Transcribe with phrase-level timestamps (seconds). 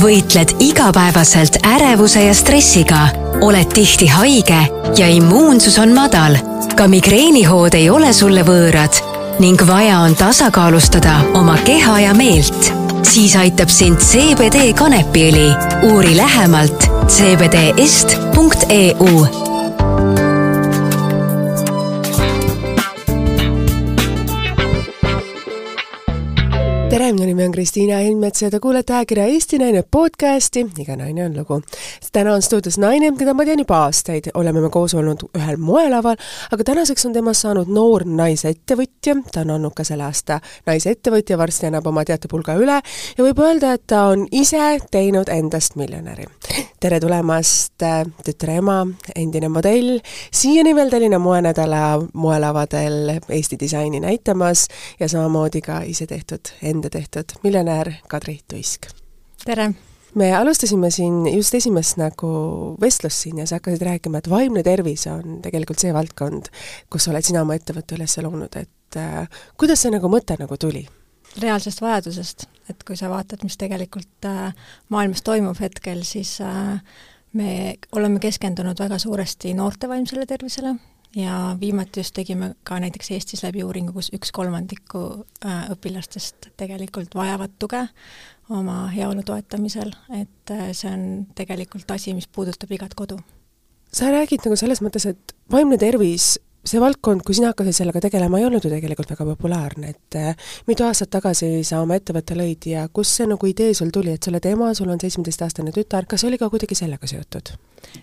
[0.00, 3.08] võitled igapäevaselt ärevuse ja stressiga,
[3.44, 4.60] oled tihti haige
[4.96, 6.36] ja immuunsus on madal.
[6.76, 8.94] ka migreenihood ei ole sulle võõrad
[9.40, 12.72] ning vaja on tasakaalustada oma keha ja meelt.
[13.02, 15.54] siis aitab sind CBD kanepiõli.
[15.92, 18.30] uuri lähemalt cbdest.eu
[27.30, 31.62] nimi on Kristiina Helmets ja te kuulete ajakirja Eesti Naine podcasti Iga naine on lugu.
[32.12, 36.16] täna on stuudios naine, keda ma tean juba aastaid, oleme me koos olnud ühel moelaval,
[36.50, 41.68] aga tänaseks on temast saanud noor naisettevõtja, ta on olnud ka selle aasta naisettevõtja, varsti
[41.68, 42.80] annab oma teatepulga üle
[43.18, 46.26] ja võib öelda, et ta on ise teinud endast miljonäri.
[46.80, 47.86] tere tulemast,
[48.26, 48.80] tütre ema,
[49.14, 50.00] endine modell,
[50.32, 54.66] siiani veel Tallinna moenädala moelavadel Eesti disaini näitamas
[55.00, 58.90] ja samamoodi ka ise tehtud enda tehtud miljonär Kadri Tuisk.
[59.44, 59.72] tere!
[60.14, 62.30] me alustasime siin just esimest nagu
[62.80, 66.50] vestlust siin ja sa hakkasid rääkima, et vaimne tervis on tegelikult see valdkond,
[66.90, 70.86] kus oled sina oma ettevõtte üles loonud, et äh, kuidas see nagu mõte nagu tuli?
[71.38, 74.50] reaalsest vajadusest, et kui sa vaatad, mis tegelikult äh,
[74.90, 76.80] maailmas toimub hetkel, siis äh,
[77.38, 80.74] me oleme keskendunud väga suuresti noorte vaimsele tervisele
[81.16, 87.14] ja viimati just tegime ka näiteks Eestis läbi uuringu, kus üks kolmandiku äh, õpilastest tegelikult
[87.14, 87.82] vajavad tuge
[88.50, 93.18] oma heaolu toetamisel, et äh, see on tegelikult asi, mis puudutab igat kodu.
[93.92, 98.38] sa räägid nagu selles mõttes, et vaimne tervis see valdkond, kui sina hakkasid sellega tegelema,
[98.38, 102.68] ei olnud ju tegelikult väga populaarne, et äh, mitu aastat tagasi sa oma ettevõtte lõid
[102.70, 106.08] ja kust see nagu idee sul tuli, et sa oled ema, sul on seitsmeteistaastane tütar,
[106.10, 107.54] kas oli ka kuidagi sellega seotud?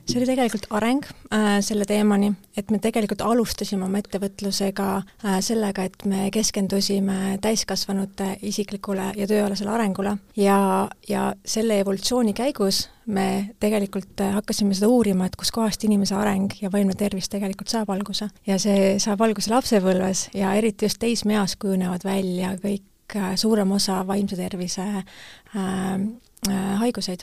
[0.10, 5.86] see oli tegelikult areng äh, selle teemani, et me tegelikult alustasime oma ettevõtlusega äh, sellega,
[5.86, 10.60] et me keskendusime täiskasvanute isiklikule ja tööalasele arengule ja,
[11.08, 16.72] ja selle evolutsiooni käigus me tegelikult äh, hakkasime seda uurima, et kuskohast inimese areng ja
[16.72, 18.30] vaimne tervis tegelikult saab alguse.
[18.48, 24.04] ja see saab alguse lapsepõlves ja eriti just teismeeas kujunevad välja kõik äh, suurem osa
[24.08, 25.04] vaimse tervise äh,
[26.50, 27.20] Äh, haiguseid.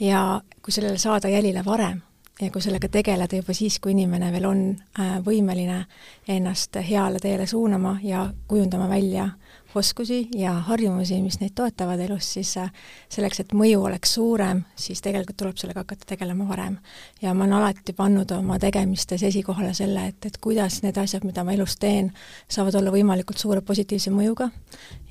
[0.00, 2.00] ja kui sellele saada jälile varem
[2.40, 4.60] ja kui sellega tegeleda juba siis, kui inimene veel on
[5.00, 5.80] äh, võimeline
[6.28, 9.28] ennast heale teele suunama ja kujundama välja
[9.76, 12.70] oskusi ja harjumusi, mis neid toetavad elus, siis äh,
[13.12, 16.78] selleks, et mõju oleks suurem, siis tegelikult tuleb sellega hakata tegelema varem.
[17.22, 21.44] ja ma olen alati pannud oma tegemistes esikohale selle, et, et kuidas need asjad, mida
[21.44, 22.12] ma elus teen,
[22.48, 24.50] saavad olla võimalikult suure positiivse mõjuga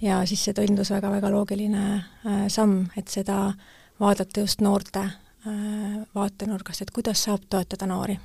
[0.02, 3.54] ja siis see tundus väga-väga loogiline äh, samm, et seda
[4.00, 8.20] vaadata just noorte äh, vaatenurgast, et kuidas saab toetada noori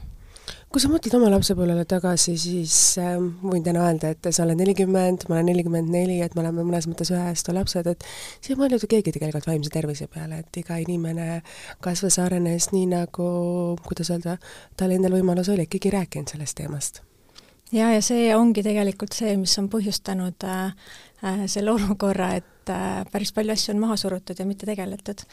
[0.69, 5.27] kui sa mõtled oma lapsepõlvele tagasi, siis äh, võin täna öelda, et sa oled nelikümmend,
[5.29, 8.07] ma olen nelikümmend neli, et me oleme mõnes mõttes ühe aasta lapsed, et
[8.39, 11.43] siis ei mõelnud ju keegi tegelikult vaimse tervise peale, et iga inimene
[11.85, 13.29] kasvas, arenes nii, nagu,
[13.89, 14.39] kuidas öelda,
[14.77, 17.08] tal endal võimalus oli, et keegi ei rääkinud sellest teemast.
[17.73, 23.03] Ja, ja see ongi tegelikult see, mis on põhjustanud äh, äh selle olukorra, et äh,
[23.13, 25.25] päris palju asju on maha surutud ja mitte tegeletud.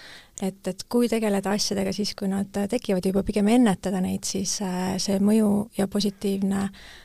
[0.42, 4.96] et, et kui tegeleda asjadega siis, kui nad tekivad, juba pigem ennetada neid, siis äh,
[4.98, 7.05] see mõju ja positiivne Äh,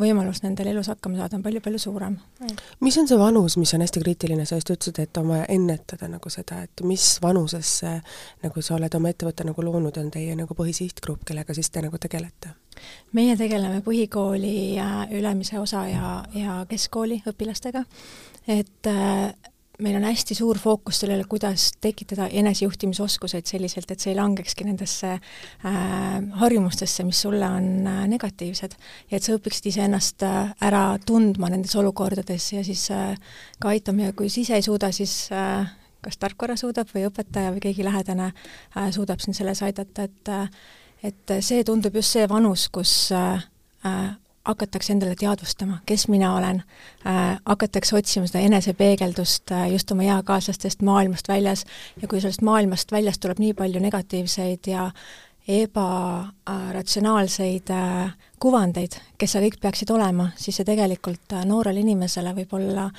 [0.00, 2.18] võimalus nendel elus hakkama saada on palju-palju suurem.
[2.84, 6.08] mis on see vanus, mis on hästi kriitiline, sa just ütlesid, et on vaja ennetada
[6.12, 7.94] nagu seda, et mis vanusesse
[8.44, 11.98] nagu sa oled oma ettevõtte nagu loonud, on teie nagu põhisihtgrupp, kellega siis te nagu
[11.98, 12.52] tegelete?
[13.14, 14.76] meie tegeleme põhikooli
[15.14, 17.84] ülemise osa ja, ja keskkooli õpilastega,
[18.50, 19.32] et äh,
[19.82, 25.14] meil on hästi suur fookus sellele, kuidas tekitada enesejuhtimisoskuseid selliselt, et see ei langekski nendesse
[25.16, 25.72] äh,
[26.40, 28.76] harjumustesse, mis sulle on äh, negatiivsed.
[29.10, 33.16] ja et sa õpiksid iseennast äh, ära tundma nendes olukordades ja siis äh,
[33.58, 35.66] ka aitama ja kui sa ise ei suuda, siis äh,
[36.04, 40.48] kas tarkvara suudab või õpetaja või keegi lähedane äh, suudab sind selles aidata, et äh,
[41.04, 43.42] et see tundub just see vanus, kus äh,
[43.84, 44.12] äh
[44.44, 46.62] hakatakse endale teadvustama, kes mina olen.
[47.06, 51.64] Äh,, hakatakse otsima seda enesepeegeldust äh, just oma eakaaslastest maailmast väljas.
[52.02, 54.90] Ja kui sellest maailmast väljast tuleb nii palju negatiivseid ja
[55.48, 62.52] ebaratsionaalseid äh, kuvandeid, kes seal kõik peaksid olema, siis see tegelikult äh, noorele inimesele võib
[62.56, 62.90] olla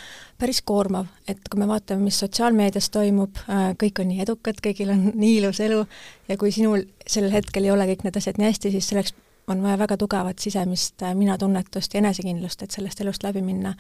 [0.42, 4.90] päris koormav, et kui me vaatame, mis sotsiaalmeedias toimub äh,, kõik on nii edukad, kõigil
[4.94, 5.82] on nii ilus elu
[6.30, 9.12] ja kui sinul sellel hetkel ei ole kõik need asjad nii hästi, siis selleks
[9.48, 13.74] on vaja väga tugevat sisemist äh, minatunnetust ja enesekindlust, et sellest elust läbi minna.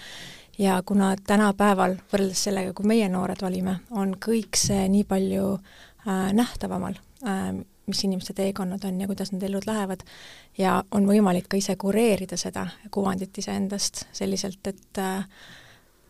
[0.58, 6.32] ja kuna tänapäeval, võrreldes sellega, kui meie noored olime, on kõik see nii palju äh,
[6.34, 6.96] nähtavamal
[7.28, 7.50] äh,,
[7.86, 10.02] mis inimeste teekonnad on ja kuidas need elud lähevad,
[10.58, 15.28] ja on võimalik ka ise kureerida seda kuvandit iseendast selliselt, et äh,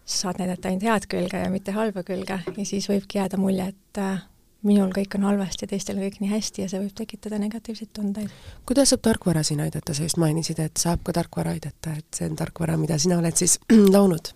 [0.06, 4.02] saad näidata ainult head külge ja mitte halba külge ja siis võibki jääda mulje, et
[4.02, 4.22] äh,
[4.66, 8.32] minul kõik on halvasti ja teistel kõik nii hästi ja see võib tekitada negatiivseid tundeid.
[8.66, 12.30] kuidas saab tarkvara siin aidata, sa just mainisid, et saab ka tarkvara aidata, et see
[12.30, 13.60] on tarkvara, mida sina oled siis
[13.96, 14.34] loonud?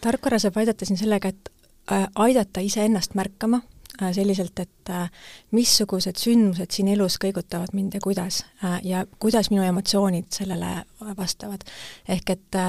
[0.00, 1.50] tarkvara saab aidata siin sellega, et
[1.92, 3.60] äh, aidata iseennast märkama
[4.02, 5.10] äh, selliselt, et äh,
[5.50, 8.44] missugused sündmused siin elus kõigutavad mind ja kuidas
[8.82, 10.84] ja kuidas minu emotsioonid sellele
[11.18, 11.64] vastavad.
[12.08, 12.62] ehk et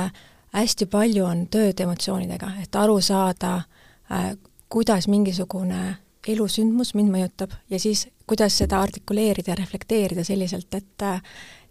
[0.53, 3.61] hästi palju on tööd emotsioonidega, et aru saada,
[4.69, 11.07] kuidas mingisugune elusündmus mind mõjutab ja siis kuidas seda artikuleerida ja reflekteerida selliselt, et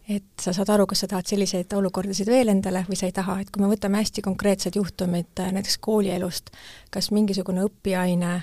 [0.09, 3.43] et sa saad aru, kas sa tahad selliseid olukordasid veel endale või sa ei taha,
[3.43, 6.49] et kui me võtame hästi konkreetsed juhtumid näiteks koolielust,
[6.91, 8.39] kas mingisugune õpiaine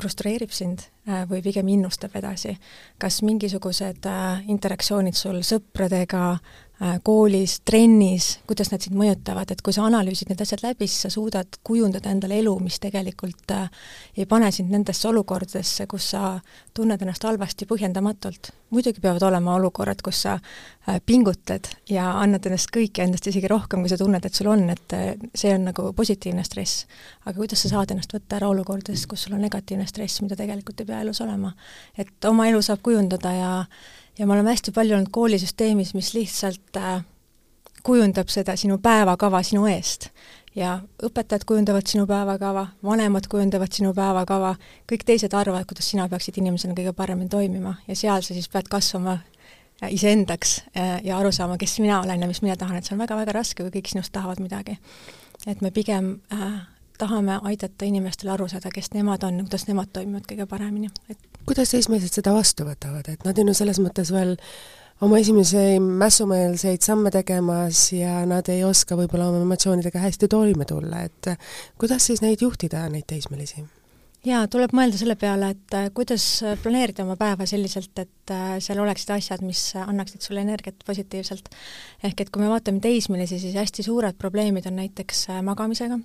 [0.00, 2.56] frustreerib sind äh, või pigem innustab edasi,
[2.98, 6.65] kas mingisugused äh, interaktsioonid sul sõpradega, Äh,
[7.02, 11.10] koolis, trennis, kuidas nad sind mõjutavad, et kui sa analüüsid need asjad läbi, siis sa
[11.14, 13.70] suudad kujundada endale elu, mis tegelikult äh,
[14.16, 16.34] ei pane sind nendesse olukordadesse, kus sa
[16.76, 18.52] tunned ennast halvasti põhjendamatult.
[18.70, 23.80] muidugi peavad olema olukorrad, kus sa äh, pingutad ja annad ennast kõike, endast isegi rohkem,
[23.80, 24.96] kui sa tunned, et sul on, et
[25.32, 26.84] see on nagu positiivne stress.
[27.24, 30.80] aga kuidas sa saad ennast võtta ära olukordadest, kus sul on negatiivne stress, mida tegelikult
[30.80, 31.54] ei pea elus olema.
[31.96, 33.52] et oma elu saab kujundada ja
[34.18, 37.04] ja me oleme hästi palju olnud koolisüsteemis, mis lihtsalt äh,
[37.86, 40.10] kujundab seda sinu päevakava sinu eest.
[40.56, 44.54] ja õpetajad kujundavad sinu päevakava, vanemad kujundavad sinu päevakava,
[44.88, 48.70] kõik teised arvavad, kuidas sina peaksid inimesena kõige paremini toimima ja seal sa siis pead
[48.72, 52.88] kasvama äh, iseendaks äh, ja aru saama, kes mina olen ja mis mina tahan, et
[52.88, 54.78] see on väga-väga raske, kui kõik sinust tahavad midagi.
[55.46, 56.64] et me pigem äh,
[56.98, 61.72] tahame aidata inimestel aru saada, kes nemad on, kuidas nemad toimivad kõige paremini, et kuidas
[61.74, 64.36] teismelised seda vastu võtavad, et nad on ju selles mõttes veel
[65.04, 71.04] oma esimesi mässumeelseid samme tegemas ja nad ei oska võib-olla oma emotsioonidega hästi toime tulla,
[71.06, 71.32] et
[71.78, 73.66] kuidas siis neid juhtida, neid teismelisi?
[74.26, 76.24] Jaa, tuleb mõelda selle peale, et äh, kuidas
[76.62, 81.48] planeerida oma päeva selliselt, et äh, seal oleksid asjad, mis annaksid sulle energiat positiivselt.
[82.04, 86.00] ehk et kui me vaatame teismelisi, siis hästi suured probleemid on näiteks äh, magamisega.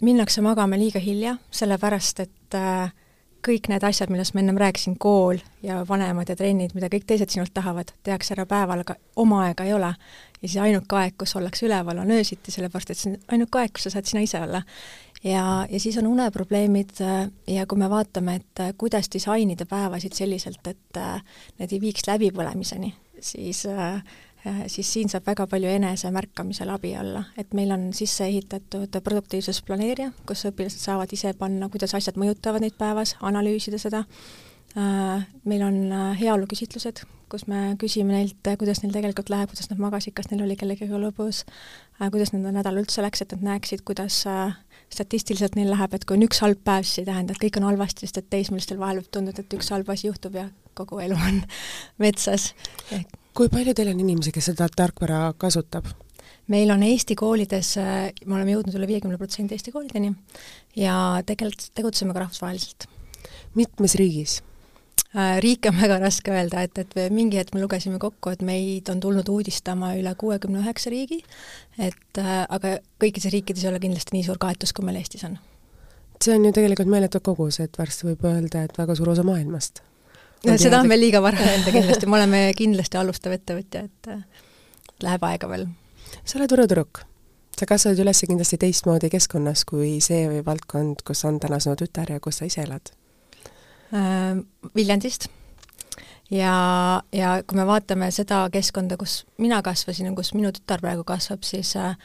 [0.00, 2.92] Minnakse magama liiga hilja, sellepärast et äh,
[3.44, 7.32] kõik need asjad, millest ma ennem rääkisin, kool ja vanemad ja trennid, mida kõik teised
[7.32, 9.92] sinult tahavad, tehakse ära päeval, aga oma aega ei ole.
[10.40, 13.72] ja siis ainuke aeg, kus ollakse üleval, on öösiti, sellepärast et see on ainuke aeg,
[13.76, 14.62] kus sa saad sina ise olla.
[15.24, 17.00] Ja, ja siis on uneprobleemid
[17.46, 21.02] ja kui me vaatame, et kuidas disainida päevasid selliselt, et
[21.58, 24.02] need ei viiks läbipõlemiseni, siis äh,
[24.46, 30.10] Äh, siis siin saab väga palju enesemärkamisel abi olla, et meil on sisse ehitatud produktiivsusplaneerija,
[30.28, 34.43] kus õpilased saavad ise panna, kuidas asjad mõjutavad neid päevas, analüüsida seda, äh,
[34.74, 40.14] meil on äh, heaoluküsitlused, kus me küsime neilt, kuidas neil tegelikult läheb, kuidas nad magasid,
[40.16, 41.44] kas neil oli kellegagi lõbus,
[42.02, 44.20] kuidas nende nädal üldse läks, et nad näeksid, kuidas
[44.92, 47.68] statistiliselt neil läheb, et kui on üks halb päev, siis ei tähenda, et kõik on
[47.70, 50.48] halvasti, sest et teismelistel vahel võib tunduda, et üks halb asi juhtub ja
[50.78, 51.42] kogu elu on
[52.04, 52.52] metsas
[53.34, 55.88] kui palju teil on inimesi, kes seda tarkvara kasutab?
[56.52, 60.10] meil on Eesti koolides, me oleme jõudnud üle viiekümne protsendi Eesti koolideni
[60.76, 62.86] ja tegelikult tegutseme ka rahvusvaheliselt.
[63.56, 64.42] mitmes riigis?
[65.14, 68.88] Äh, riike on väga raske öelda, et, et mingi hetk me lugesime kokku, et meid
[68.90, 71.20] on tulnud uudistama üle kuuekümne üheksa riigi,
[71.78, 75.36] et äh, aga kõikides riikides ei ole kindlasti nii suur kaetus, kui meil Eestis on.
[76.18, 79.84] see on ju tegelikult meeletu kogus, et varsti võib öelda, et väga suur osa maailmast
[80.48, 85.28] no seda on veel liiga vara öelda kindlasti, me oleme kindlasti alustav ettevõtja, et läheb
[85.30, 85.68] aega veel.
[86.24, 87.04] sa oled Võru tüdruk.
[87.54, 92.18] sa kasvasid üles kindlasti teistmoodi keskkonnas kui see valdkond, kus on täna sinu tütar ja
[92.18, 92.96] kus sa ise elad
[93.92, 94.42] äh,?
[94.74, 95.28] Viljandist.
[96.30, 101.04] ja, ja kui me vaatame seda keskkonda, kus mina kasvasin ja kus minu tütar praegu
[101.04, 101.96] kasvab, siis äh,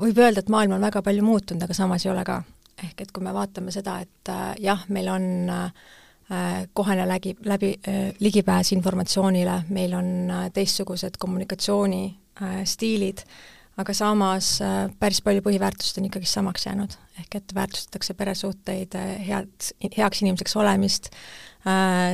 [0.00, 2.42] võib öelda, et maailm on väga palju muutunud, aga samas ei ole ka.
[2.82, 5.90] ehk et kui me vaatame seda, et äh, jah, meil on äh,
[6.32, 13.18] Äh, kohene läbi, läbi, äh, ligipääs informatsioonile, meil on äh, teistsugused kommunikatsioonistiilid,
[13.80, 14.56] aga samas
[15.00, 16.96] päris palju põhiväärtused on ikkagi samaks jäänud.
[17.20, 18.94] ehk et väärtustatakse peresuhteid,
[19.26, 21.10] head, heaks inimeseks olemist,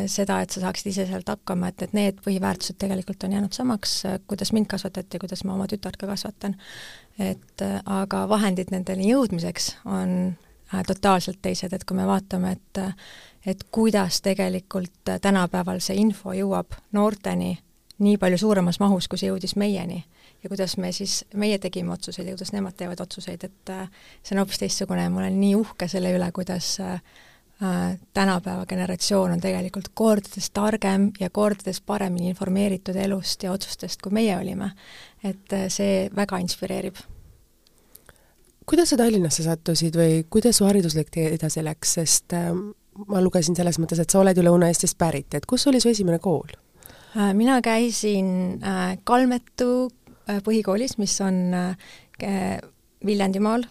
[0.07, 4.53] seda, et sa saaksid iseseisvalt hakkama, et, et need põhiväärtused tegelikult on jäänud samaks, kuidas
[4.53, 6.57] mind kasvatati kuidas ma oma tütart ka kasvatan.
[7.19, 10.37] et aga vahendid nendeni jõudmiseks on
[10.87, 12.85] totaalselt teised, et kui me vaatame, et
[13.47, 17.57] et kuidas tegelikult tänapäeval see info jõuab noorteni
[17.99, 20.05] nii palju suuremas mahus, kui see jõudis meieni
[20.43, 23.89] ja kuidas me siis, meie tegime otsuseid ja kuidas nemad teevad otsuseid, et äh,
[24.23, 27.01] see on hoopis teistsugune ja ma olen nii uhke selle üle, kuidas äh,
[28.15, 34.37] tänapäeva generatsioon on tegelikult kordades targem ja kordades paremini informeeritud elust ja otsustest, kui meie
[34.39, 34.71] olime.
[35.25, 36.97] et äh, see väga inspireerib.
[38.67, 42.35] kuidas sa Tallinnasse sattusid või kuidas su hariduslik tee edasi läks, sest
[43.09, 46.19] ma lugesin selles mõttes, et sa oled ju Lõuna-Eestist pärit, et kus oli su esimene
[46.19, 46.55] kool?
[47.17, 49.89] Äh, mina käisin äh, Kalmetu
[50.29, 51.55] äh, põhikoolis, mis on
[53.07, 53.63] Viljandimaal,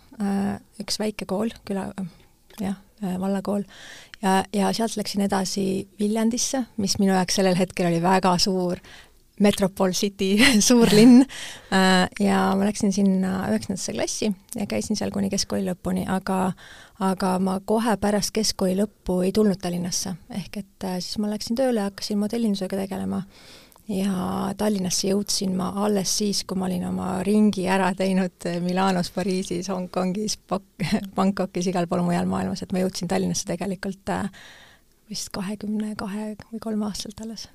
[0.80, 1.90] üks väike kool, küla,
[2.64, 2.78] jah,
[3.20, 3.66] vallakool,
[4.24, 5.66] ja, ja sealt läksin edasi
[6.00, 8.80] Viljandisse, mis minu jaoks sellel hetkel oli väga suur
[9.44, 10.38] Metropol City
[10.70, 11.26] suur linn
[12.24, 16.54] ja ma läksin sinna üheksandasse klassi ja käisin seal kuni keskkooli lõpuni, aga
[17.04, 21.58] aga ma kohe pärast keskkooli lõppu ei tulnud Tallinnasse, ehk et äh, siis ma läksin
[21.60, 23.22] tööle ja hakkasin modellindusega tegelema
[23.92, 29.70] ja Tallinnasse jõudsin ma alles siis, kui ma olin oma ringi ära teinud Milanos, Pariisis,
[29.72, 30.40] Hongkongis,
[31.18, 34.32] Bangkokis, igal pool mujal maailmas, et ma jõudsin Tallinnasse tegelikult äh,
[35.10, 37.48] vist kahekümne kahe või kolme aastaselt alles.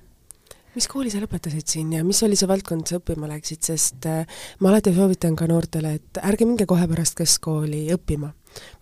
[0.73, 4.23] Mis kooli sa lõpetasid siin ja mis oli see valdkond, sa õppima läksid, sest äh,
[4.63, 8.31] ma alati soovitan ka noortele, et ärge minge kohe pärast keskkooli õppima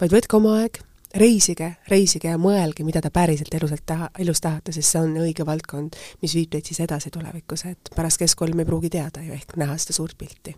[0.02, 0.82] vaid võtke oma aeg,
[1.16, 5.46] reisige, reisige ja mõelge, mida te päriselt eluselt taha, elus tahate, sest see on õige
[5.48, 9.36] valdkond, mis viib teid siis edasi tulevikus, et pärast keskkooli me ei pruugi teada ju
[9.36, 10.56] ehk näha seda suurt pilti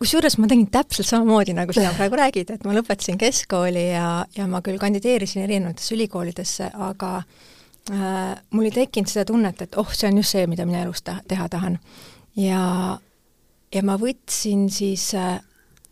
[0.00, 4.46] kusjuures ma tegin täpselt samamoodi, nagu sina praegu räägid, et ma lõpetasin keskkooli ja, ja
[4.48, 10.08] ma küll kandideerisin erinevatesse ülikoolidesse, aga äh, mul ei tekkinud seda tunnet, et oh, see
[10.08, 11.76] on just see, mida mina elus ta-, teha tahan.
[12.40, 12.62] ja,
[13.74, 15.36] ja ma võtsin siis äh,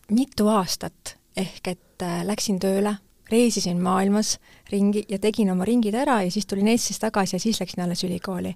[0.09, 2.99] mitu aastat ehk et äh, läksin tööle,
[3.31, 4.39] reisisin maailmas
[4.73, 8.05] ringi ja tegin oma ringid ära ja siis tulin Eestisse tagasi ja siis läksin alles
[8.05, 8.55] ülikooli.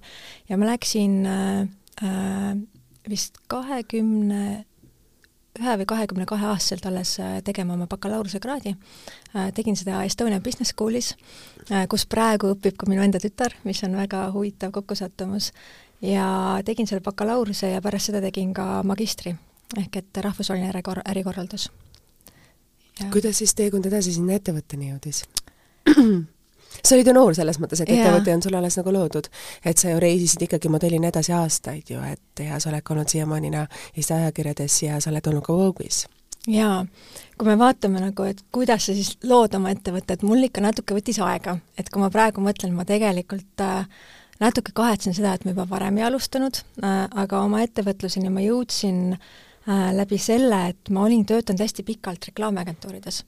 [0.49, 1.61] ja ma läksin äh,
[2.03, 2.57] äh,
[3.09, 4.65] vist kahekümne
[5.59, 8.75] ühe või kahekümne kahe aastaselt alles äh, tegema oma bakalaureusekraadi.
[9.53, 11.15] tegin seda Estonia Business Schoolis,
[11.89, 15.51] kus praegu õpib ka minu enda tütar, mis on väga huvitav kokkusattumus,
[16.01, 19.35] ja tegin selle bakalaureuse ja pärast seda tegin ka magistri,
[19.77, 20.73] ehk et rahvusvaheline
[21.05, 21.69] ärikorraldus
[23.11, 25.23] kuidas siis teekond edasi sinna ettevõtteni jõudis?
[26.83, 29.29] sa olid ju noor selles mõttes, et ettevõte on sul alles nagu loodud.
[29.65, 33.09] et sa ju reisisid ikkagi modellina edasi aastaid ju, et ja sa oled ka olnud
[33.09, 33.51] siiamaani
[33.97, 36.05] Eesti ajakirjades ja sa oled olnud ka Vogue'is.
[36.47, 36.85] jaa,
[37.37, 41.21] kui me vaatame nagu, et kuidas sa siis lood oma ettevõtet, mul ikka natuke võttis
[41.23, 43.87] aega, et kui ma praegu mõtlen, ma tegelikult äh,
[44.39, 49.13] natuke kahetsen seda, et ma juba varem ei alustanud äh,, aga oma ettevõtluseni ma jõudsin
[49.13, 49.31] äh,
[49.67, 53.21] läbi selle, et ma olin töötanud hästi pikalt reklaamiagentuurides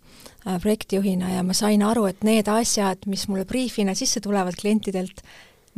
[0.47, 5.23] äh, projektijuhina ja ma sain aru, et need asjad, mis mulle briifina sisse tulevad klientidelt,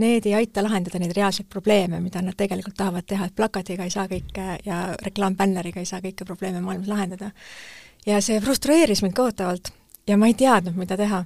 [0.01, 3.93] need ei aita lahendada neid reaalseid probleeme, mida nad tegelikult tahavad teha, et plakatiga ei
[3.93, 7.31] saa kõike ja reklaambänneriga ei saa kõiki probleeme maailmas lahendada.
[8.05, 9.71] ja see frustreeris mind kohutavalt
[10.07, 11.25] ja ma ei teadnud, mida teha.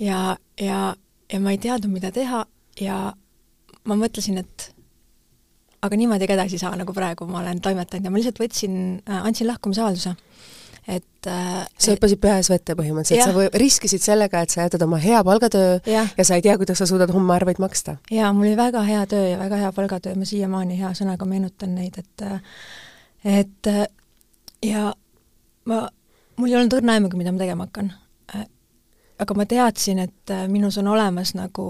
[0.00, 0.94] ja, ja,
[1.32, 2.44] ja ma ei teadnud, mida teha
[2.80, 3.12] ja
[3.84, 4.74] ma mõtlesin, et
[5.82, 8.74] aga niimoodi ka edasi ei saa, nagu praegu ma olen toimetanud ja ma lihtsalt võtsin
[9.08, 10.14] äh,, andsin lahkumisavalduse.
[10.88, 14.98] et äh, sa hüppasid peas vette põhimõtteliselt, sa või, riskisid sellega, et sa jätad oma
[15.00, 16.06] hea palgatöö ja.
[16.16, 17.96] ja sa ei tea, kuidas sa suudad homme arveid maksta.
[18.10, 21.74] jaa, mul oli väga hea töö ja väga hea palgatöö, ma siiamaani hea sõnaga meenutan
[21.76, 22.40] neid, et äh,
[23.40, 23.86] et äh,
[24.64, 24.92] ja
[25.64, 25.82] ma,
[26.36, 27.92] mul ei olnud õrna aimugi, mida ma tegema hakkan.
[29.20, 31.64] Aga ma teadsin, et minus on olemas nagu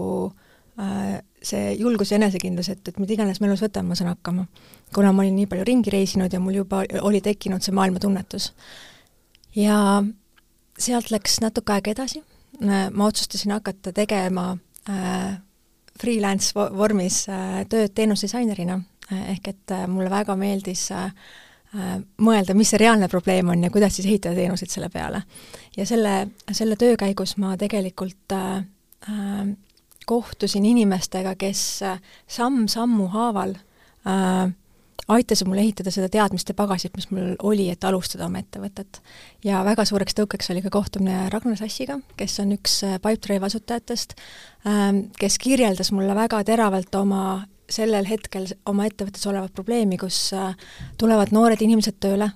[0.79, 4.47] äh, see julgus ja enesekindlus, et, et mida iganes ma elus võtan, ma saan hakkama.
[4.95, 8.53] kuna ma olin nii palju ringi reisinud ja mul juba oli tekkinud see maailmatunnetus.
[9.57, 10.03] ja
[10.79, 12.23] sealt läks natuke aega edasi,
[12.61, 14.53] ma otsustasin hakata tegema
[14.89, 15.39] äh,
[16.01, 18.81] freelance vormis äh, tööd teenusdisainerina
[19.13, 21.13] äh,, ehk et äh, mulle väga meeldis äh,
[21.77, 25.23] äh, mõelda, mis see reaalne probleem on ja kuidas siis ehitada teenuseid selle peale.
[25.77, 26.15] ja selle,
[26.53, 28.63] selle töö käigus ma tegelikult äh,
[29.09, 29.51] äh,
[30.11, 32.01] kohtusin inimestega, kes äh,
[32.31, 33.55] samm-sammu haaval
[34.09, 34.51] äh,
[35.11, 39.01] aitasid mul ehitada seda teadmiste pagasit, mis mul oli, et alustada oma ettevõtet.
[39.45, 44.15] ja väga suureks tõukeks oli ka kohtumine Ragnar Sassiga, kes on üks äh, Pipedrive asutajatest,
[44.67, 47.25] ähm, kes kirjeldas mulle väga teravalt oma
[47.71, 50.55] sellel hetkel oma ettevõttes olevat probleemi, kus äh,
[50.99, 52.33] tulevad noored inimesed tööle,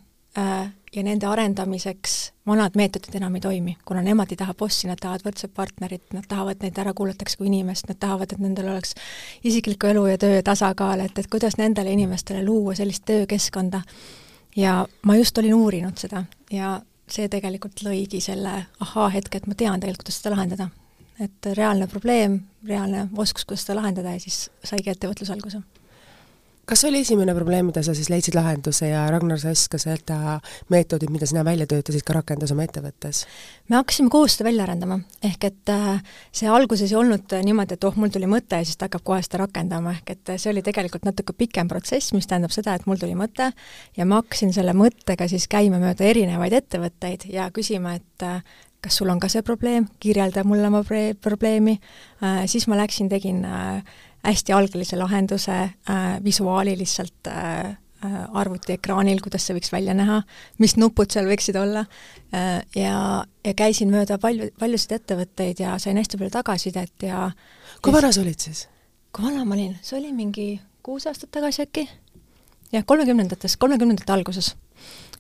[0.97, 5.25] ja nende arendamiseks vanad meetodid enam ei toimi, kuna nemad ei taha bossi, nad tahavad
[5.27, 8.95] võrdset partnerit, nad tahavad, neid ära kuulatakse kui inimest, nad tahavad, et nendel oleks
[9.45, 13.83] isikliku elu ja töö tasakaal, et, et kuidas nendele inimestele luua sellist töökeskkonda.
[14.57, 19.81] ja ma just olin uurinud seda ja see tegelikult lõigi selle ahaa-hetke, et ma tean
[19.81, 20.69] tegelikult, kuidas seda lahendada.
[21.21, 25.63] et reaalne probleem, reaalne oskus, kuidas seda lahendada ja siis saigi ettevõtlus alguse
[26.67, 30.39] kas oli esimene probleem, mida sa siis leidsid lahenduse ja Ragnar Sass ka seda
[30.73, 33.25] meetodit, mida sina välja töötasid, ka rakendas oma ettevõttes?
[33.69, 36.03] me hakkasime koos seda välja arendama, ehk et äh,
[36.33, 39.23] see alguses ei olnud niimoodi, et oh, mul tuli mõte ja siis ta hakkab kohe
[39.25, 43.01] seda rakendama, ehk et see oli tegelikult natuke pikem protsess, mis tähendab seda, et mul
[43.01, 43.51] tuli mõte
[43.97, 48.41] ja ma hakkasin selle mõttega siis käima mööda erinevaid ettevõtteid ja küsima, et äh,
[48.85, 50.83] kas sul on ka see probleem, kirjelda mulle oma
[51.25, 51.79] probleemi,
[52.51, 53.41] siis ma läksin, tegin
[54.25, 55.57] hästi algelise lahenduse
[56.25, 57.29] visuaali lihtsalt
[58.35, 60.19] arvutiekraanil, kuidas see võiks välja näha,
[60.61, 61.87] mis nupud seal võiksid olla
[62.77, 67.31] ja, ja käisin mööda palju, paljusid ettevõtteid ja sain hästi palju tagasisidet ja
[67.81, 68.67] kui vana sa olid siis?
[69.15, 70.49] kui vana ma olin, see oli mingi
[70.85, 71.87] kuus aastat tagasi äkki,
[72.75, 74.55] jah, kolmekümnendates, kolmekümnendate alguses.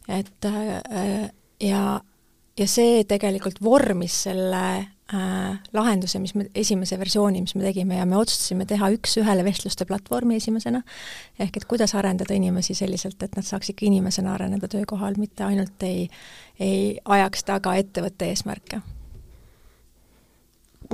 [0.08, 1.30] et äh,
[1.60, 1.84] ja,
[2.58, 4.93] ja see tegelikult vormis selle äh,
[5.74, 10.38] lahenduse, mis me, esimese versiooni, mis me tegime ja me otsustasime teha üks-ühele vestluste platvormi
[10.40, 10.82] esimesena,
[11.38, 15.86] ehk et kuidas arendada inimesi selliselt, et nad saaks ikka inimesena areneda töökohal, mitte ainult
[15.86, 16.08] ei,
[16.60, 18.82] ei ajaks taga ettevõtte eesmärke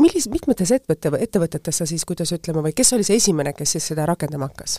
[0.01, 3.91] millis, mitmetes ettevõtte, ettevõtetes sa siis, kuidas ütleme, või kes oli see esimene, kes siis
[3.93, 4.79] seda rakendama hakkas?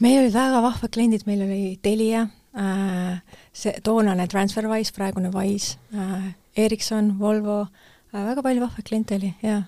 [0.00, 2.24] meil olid väga vahvad kliendid, meil oli Telia
[2.56, 3.20] äh,,
[3.52, 9.62] see toonane TransferWise, praegune Wise äh,, Ericsson, Volvo äh,, väga palju vahvaid kliente oli, jaa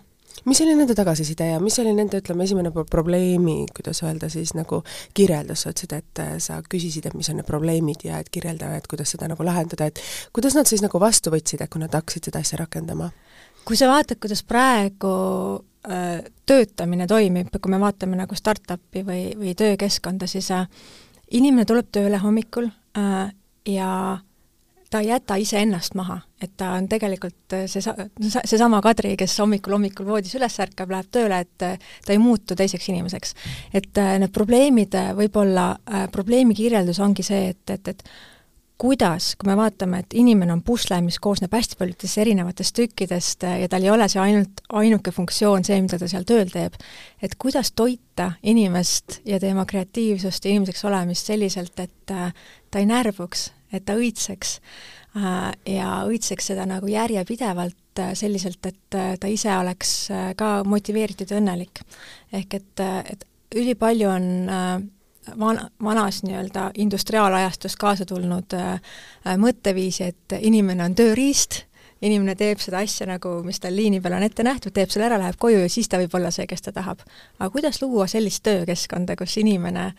[0.45, 4.83] mis oli nende tagasiside ja mis oli nende, ütleme, esimene probleemi, kuidas öelda siis nagu
[5.15, 8.73] kirjeldus, sa ütlesid, et äh, sa küsisid, et mis on need probleemid ja et kirjelda,
[8.77, 10.01] et kuidas seda nagu lahendada, et
[10.35, 13.13] kuidas nad siis nagu vastu võtsid, et kui nad hakkasid seda asja rakendama?
[13.63, 15.13] kui sa vaatad, kuidas praegu
[15.87, 20.67] äh, töötamine toimib, kui me vaatame nagu startup'i või, või töökeskkonda, siis äh,
[21.31, 22.67] inimene tuleb tööle hommikul
[22.99, 23.31] äh,
[23.71, 23.93] ja
[24.93, 27.81] ta ei jäta iseennast maha, et ta on tegelikult äh, see,
[28.45, 32.57] seesama Kadri, kes hommikul hommikul voodis üles ärkab, läheb tööle, et äh, ta ei muutu
[32.59, 33.33] teiseks inimeseks.
[33.73, 35.71] et äh, need probleemid võib-olla,
[36.13, 38.05] probleemi kirjeldus ongi see, et, et, et
[38.83, 43.71] kuidas, kui me vaatame, et inimene on pusle, mis koosneb hästi paljudest erinevatest tükkidest ja
[43.73, 46.77] tal ei ole see ainult ainuke funktsioon, see, mida ta seal tööl teeb,
[47.23, 53.53] et kuidas toita inimest ja tema kreatiivsust ja inimeseks olemist selliselt, et ta ei närvuks,
[53.73, 54.55] et ta õitseks
[55.17, 61.41] äh, ja õitseks seda nagu järjepidevalt äh, selliselt, et ta ise oleks ka motiveeritud ja
[61.43, 61.85] õnnelik.
[62.33, 62.81] ehk et,
[63.13, 64.29] et ülipalju on
[65.39, 68.73] vana, vanas nii-öelda industriaalajastust kaasa tulnud äh,
[69.27, 71.63] äh, mõtteviisi, et inimene on tööriist,
[72.03, 75.21] inimene teeb seda asja nagu, mis tal liini peal on ette nähtud, teeb selle ära,
[75.23, 77.05] läheb koju ja siis ta võib olla see, kes ta tahab.
[77.39, 79.93] aga kuidas luua sellist töökeskkonda, kus inimene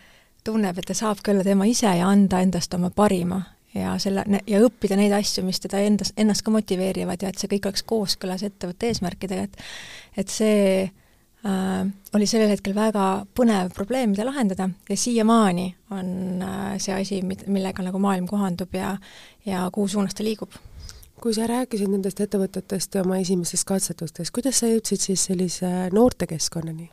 [0.43, 3.41] tunneb, et ta saab ka olla tema ise ja anda endast oma parima
[3.75, 7.49] ja selle, ja õppida neid asju, mis teda endas, ennast ka motiveerivad ja et see
[7.55, 11.79] kõik oleks kooskõlas ettevõtte eesmärkidega, et et see äh,
[12.13, 17.85] oli sellel hetkel väga põnev probleem, mida lahendada ja siiamaani on äh, see asi, millega
[17.85, 18.95] nagu maailm kohandub ja,
[19.45, 20.53] ja kuhu suunas ta liigub.
[21.23, 26.89] kui sa rääkisid nendest ettevõtetest oma esimesest katsetustest, kuidas sa jõudsid siis sellise noortekeskkonnani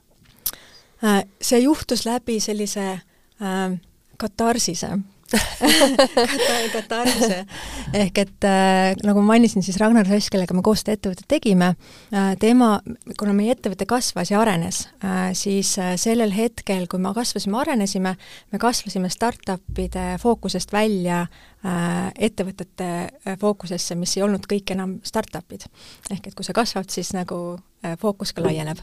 [1.05, 1.25] äh,?
[1.43, 3.81] see juhtus läbi sellise äh,
[4.17, 4.97] katarsise
[6.75, 7.45] Katarse.
[7.95, 11.73] ehk et äh, nagu ma mainisin, siis Ragnar Soss, kellega me koos seda ettevõtet tegime
[11.75, 12.73] äh,, tema,
[13.21, 18.17] kuna meie ettevõte kasvas ja arenes äh,, siis äh, sellel hetkel, kui me kasvasime, arenesime,
[18.51, 25.69] me kasvasime startup'ide fookusest välja äh, ettevõtete äh, fookusesse, mis ei olnud kõik enam startup'id.
[26.11, 27.61] ehk et kui sa kasvad, siis nagu
[27.97, 28.77] fookus ka laieneb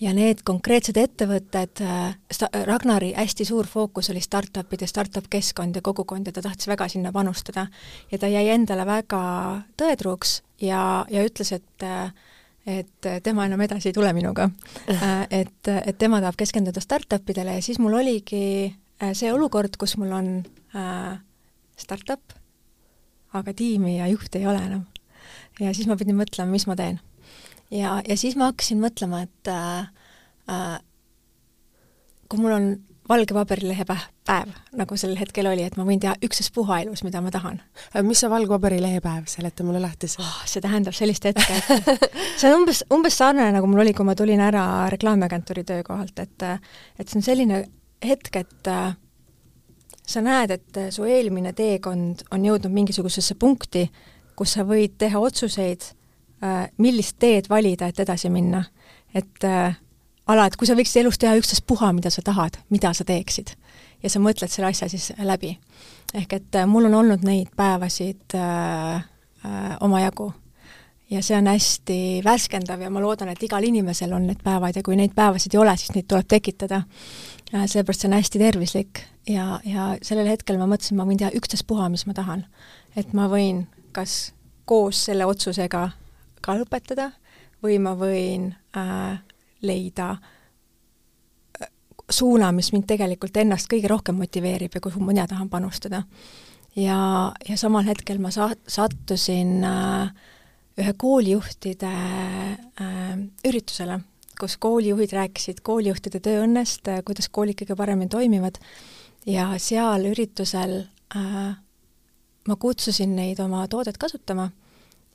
[0.00, 2.16] ja need konkreetsed ettevõtted, äh,
[2.68, 7.12] Ragnari hästi suur fookus oli startup'ide, startup keskkond ja kogukond ja ta tahtis väga sinna
[7.12, 7.66] panustada.
[8.12, 12.12] ja ta jäi endale väga tõetruuks ja, ja ütles, et äh,
[12.66, 14.50] et tema enam edasi ei tule minuga.
[14.88, 18.74] Äh, et, et tema tahab keskenduda startup idele ja siis mul oligi
[19.12, 20.28] see olukord, kus mul on
[21.76, 22.32] startup,
[23.32, 24.86] aga tiimi ja juhti ei ole enam.
[25.60, 27.00] ja siis ma pidin mõtlema, mis ma teen
[27.70, 29.88] ja, ja siis ma hakkasin mõtlema, et äh,
[30.50, 30.76] äh,
[32.28, 32.68] kui mul on
[33.08, 37.30] valge paberilehe päev, nagu sel hetkel oli, et ma võin teha ükstaspuha elus, mida ma
[37.34, 37.60] tahan.
[38.06, 40.40] Mis see valge paberilehe päev, seleta mulle lahti see oh,.
[40.48, 42.06] see tähendab sellist hetke, et
[42.40, 46.46] see on umbes, umbes sarnane, nagu mul oli, kui ma tulin ära reklaamiagentuuri töökohalt, et
[46.98, 47.62] et see on selline
[48.06, 48.96] hetk, et äh,
[50.06, 53.86] sa näed, et su eelmine teekond on jõudnud mingisugusesse punkti,
[54.36, 55.92] kus sa võid teha otsuseid
[56.78, 58.64] millist teed valida, et edasi minna.
[59.14, 59.76] et äh,
[60.26, 63.54] ala, et kui sa võiksid elus teha ükstaspuha, mida sa tahad, mida sa teeksid.
[64.02, 65.56] ja sa mõtled selle asja siis läbi.
[66.14, 68.96] ehk et äh, mul on olnud neid päevasid äh,
[69.44, 70.32] äh, omajagu.
[71.10, 74.82] ja see on hästi värskendav ja ma loodan, et igal inimesel on need päevad ja
[74.82, 76.82] kui neid päevasid ei ole, siis neid tuleb tekitada
[77.54, 77.66] äh,.
[77.66, 81.88] seepärast see on hästi tervislik ja, ja sellel hetkel ma mõtlesin, ma võin teha ükstaspuha,
[81.88, 82.46] mis ma tahan.
[82.96, 84.32] et ma võin kas
[84.66, 85.90] koos selle otsusega
[86.40, 87.10] ka lõpetada
[87.64, 89.18] või ma võin äh,
[89.62, 90.32] leida äh,
[92.10, 96.02] suuna, mis mind tegelikult ennast kõige rohkem motiveerib ja kuhu mina tahan panustada.
[96.76, 100.10] ja, ja samal hetkel ma sa-, sattusin äh,
[100.78, 103.16] ühe koolijuhtide äh,
[103.48, 104.00] üritusele,
[104.40, 108.60] kus koolijuhid rääkisid koolijuhtide tööõnnest, kuidas koolid kõige paremini toimivad
[109.26, 110.82] ja seal üritusel
[111.16, 111.56] äh,
[112.46, 114.50] ma kutsusin neid oma toodet kasutama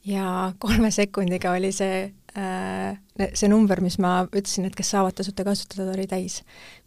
[0.06, 2.98] ja kolme sekundiga oli see äh,
[3.34, 6.42] see number, mis ma ütlesin, et kes saavad tasuta kasutada, oli täis.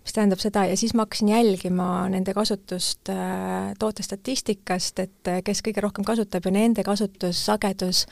[0.05, 5.63] mis tähendab seda, ja siis ma hakkasin jälgima nende kasutust äh, tootestatistikast, et äh, kes
[5.65, 8.07] kõige rohkem kasutab ja nende kasutussagedus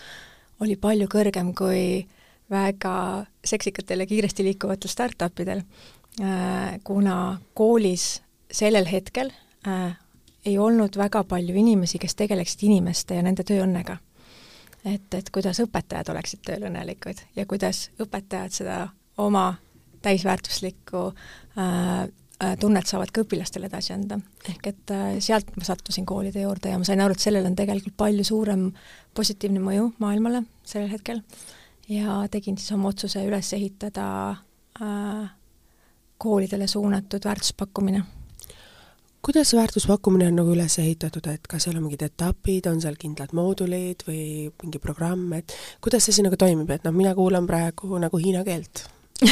[0.62, 2.05] oli palju kõrgem kui
[2.53, 5.62] väga seksikatel ja kiiresti liikuvatel startupidel,
[6.85, 7.15] kuna
[7.57, 8.21] koolis
[8.53, 9.31] sellel hetkel
[10.45, 13.97] ei olnud väga palju inimesi, kes tegeleksid inimeste ja nende tööõnnega
[14.85, 18.79] et, et kuidas õpetajad oleksid tööl õnnelikud ja kuidas õpetajad seda
[19.23, 19.55] oma
[20.03, 21.05] täisväärtuslikku
[21.59, 22.03] äh,
[22.42, 24.18] äh, tunnet saavad ka õpilastele edasi anda.
[24.49, 27.59] ehk et äh, sealt ma sattusin koolide juurde ja ma sain aru, et sellel on
[27.59, 28.71] tegelikult palju suurem
[29.14, 31.23] positiivne mõju maailmale sellel hetkel
[31.88, 34.07] ja tegin siis oma otsuse üles ehitada
[34.81, 35.31] äh,
[36.23, 38.03] koolidele suunatud väärtuspakkumine
[39.23, 43.35] kuidas väärtuspakkumine on nagu üles ehitatud, et kas seal on mingid etapid, on seal kindlad
[43.37, 44.25] moodulid või
[44.63, 45.55] mingi programm, et
[45.85, 48.85] kuidas see siis nagu toimib, et noh, mina kuulan praegu nagu hiina keelt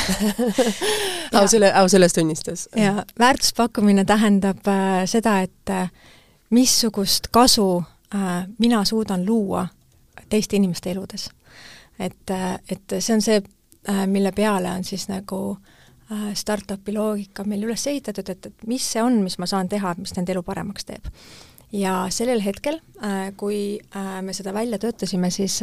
[1.38, 2.68] au selle, au sellest tunnistas.
[2.76, 5.90] jaa, väärtuspakkumine tähendab äh, seda, et äh,
[6.50, 7.83] missugust kasu
[8.14, 9.66] äh, mina suudan luua
[10.29, 11.31] teiste inimeste eludes.
[11.98, 13.42] et äh,, et see on see
[13.88, 15.79] äh,, mille peale on siis nagu Äh,
[16.35, 20.14] startupi loogika meil üles ehitatud, et, et mis see on, mis ma saan teha, mis
[20.16, 21.11] nende elu paremaks teeb.
[21.73, 25.61] ja sellel hetkel, äh, kui äh, me seda välja töötasime, siis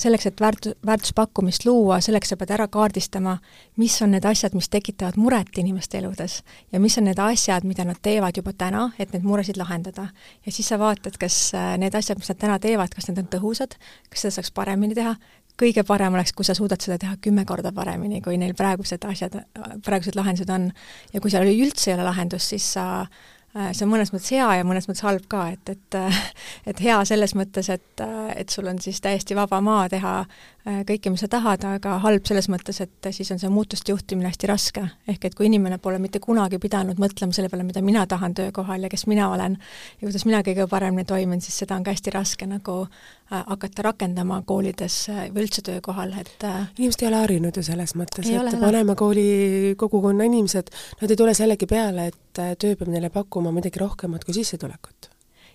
[0.00, 3.36] selleks, et väärt-, väärtuspakkumist luua, selleks sa pead ära kaardistama,
[3.76, 6.40] mis on need asjad, mis tekitavad muret inimeste eludes
[6.72, 10.08] ja mis on need asjad, mida nad teevad juba täna, et neid muresid lahendada.
[10.46, 13.76] ja siis sa vaatad, kas need asjad, mis nad täna teevad, kas need on tõhusad,
[14.10, 15.14] kas seda saaks paremini teha,
[15.58, 19.40] kõige parem oleks, kui sa suudad seda teha kümme korda paremini, kui neil praegused asjad,
[19.84, 20.70] praegused lahendused on.
[21.12, 23.06] ja kui seal üldse ei ole lahendust, siis sa
[23.50, 26.18] Äh, see on mõnes mõttes hea ja mõnes mõttes halb ka, et, et äh,
[26.70, 30.12] et hea selles mõttes, et, äh, et sul on siis täiesti vaba maa teha
[30.86, 34.46] kõike, mis sa tahad, aga halb selles mõttes, et siis on see muutuste juhtimine hästi
[34.46, 34.82] raske.
[35.08, 38.84] ehk et kui inimene pole mitte kunagi pidanud mõtlema selle peale, mida mina tahan töökohal
[38.84, 42.12] ja kes mina olen ja kuidas mina kõige paremini toimin, siis seda on ka hästi
[42.14, 42.86] raske nagu
[43.30, 44.96] hakata rakendama koolides
[45.30, 46.44] või üldse töökohal, et
[46.78, 51.34] inimesed ei ole harjunud ju selles mõttes, et paneme kooli kogukonna inimesed, nad ei tule
[51.38, 55.10] sellegi peale, et töö peab neile pakkuma midagi rohkemat kui sissetulekut.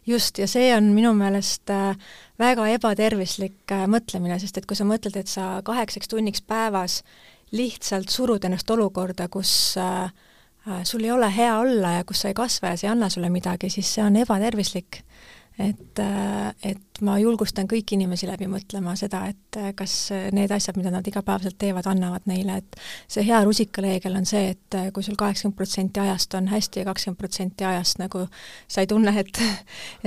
[0.05, 1.97] just, ja see on minu meelest äh,
[2.39, 7.01] väga ebatervislik äh, mõtlemine, sest et kui sa mõtled, et sa kaheksaks tunniks päevas
[7.55, 10.13] lihtsalt surud ennast olukorda, kus äh,
[10.83, 13.29] sul ei ole hea olla ja kus sa ei kasva ja see ei anna sulle
[13.33, 15.01] midagi, siis see on ebatervislik
[15.59, 19.93] et, äh, et ma julgustan kõiki inimesi läbi mõtlema seda, et äh, kas
[20.35, 22.79] need asjad, mida nad igapäevaselt teevad, annavad neile, et
[23.11, 26.89] see hea rusikareegel on see, et äh, kui sul kaheksakümmend protsenti ajast on hästi ja
[26.89, 28.25] kakskümmend protsenti ajast nagu
[28.67, 29.39] sa ei tunne, et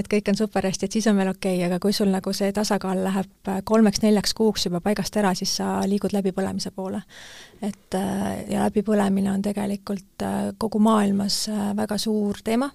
[0.00, 2.32] et kõik on super hästi, et siis on veel okei okay,, aga kui sul nagu
[2.36, 7.02] see tasakaal läheb kolmeks-neljaks kuuks juba paigast ära, siis sa liigud läbipõlemise poole.
[7.62, 7.94] et
[8.48, 10.22] ja läbipõlemine on tegelikult
[10.58, 12.68] kogu maailmas väga suur teema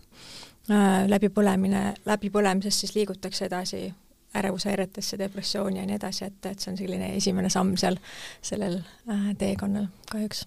[1.08, 3.94] läbipõlemine, läbipõlemisest siis liigutakse edasi
[4.36, 8.00] ärevushäiretesse, depressiooni ja nii edasi, et, et see on selline esimene samm seal
[8.42, 10.46] sellel äh, teekonnal kahjuks.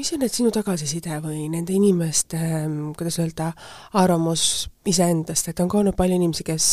[0.00, 3.50] Mis on need sinu tagasiside või nende inimeste, ähm, kuidas öelda,
[4.00, 6.68] arvamus iseendast, et on ka olnud palju inimesi, kes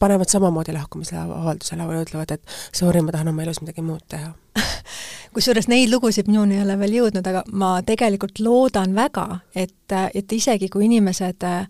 [0.00, 4.30] panevad samamoodi lahkumise avaldusele või ütlevad, et sorry, ma tahan oma elus midagi muud teha.
[5.34, 10.32] Kusjuures neid lugusid minuni ei ole veel jõudnud, aga ma tegelikult loodan väga, et, et
[10.32, 11.66] isegi kui inimesed äh,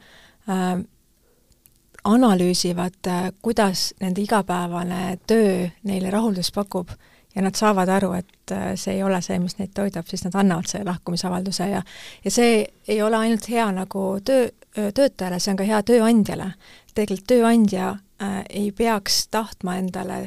[2.05, 3.11] analüüsivad
[3.43, 6.91] kuidas nende igapäevane töö neile rahuldust pakub
[7.35, 10.35] ja nad saavad aru, et äh, see ei ole see, mis neid toidab, siis nad
[10.35, 11.83] annavad selle lahkumisavalduse ja
[12.25, 14.49] ja see ei ole ainult hea nagu töö,
[14.95, 16.53] töötajale, see on ka hea tööandjale.
[16.95, 17.89] tegelikult tööandja
[18.23, 20.19] äh, ei peaks tahtma endale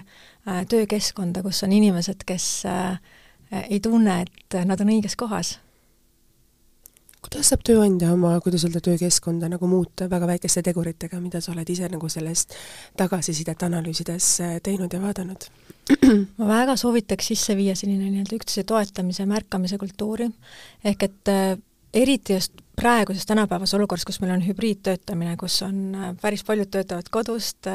[0.47, 2.99] äh, töökeskkonda, kus on inimesed, kes äh,
[3.69, 5.59] ei tunne, et nad on õiges kohas.
[7.25, 11.69] Kuidas saab tööandja oma, kuidas öelda, töökeskkonda nagu muuta väga väikeste teguritega, mida sa oled
[11.71, 12.53] ise nagu sellest
[12.99, 15.47] tagasisidet analüüsides äh, teinud ja vaadanud?
[16.39, 20.29] ma väga soovitaks sisse viia selline nii-öelda üksteise toetamise, märkamise kultuuri,
[20.85, 21.57] ehk et äh,
[21.95, 27.09] eriti just praeguses tänapäevases olukorras, kus meil on hübriidtöötamine, kus on äh, päris paljud töötavad
[27.11, 27.69] kodust,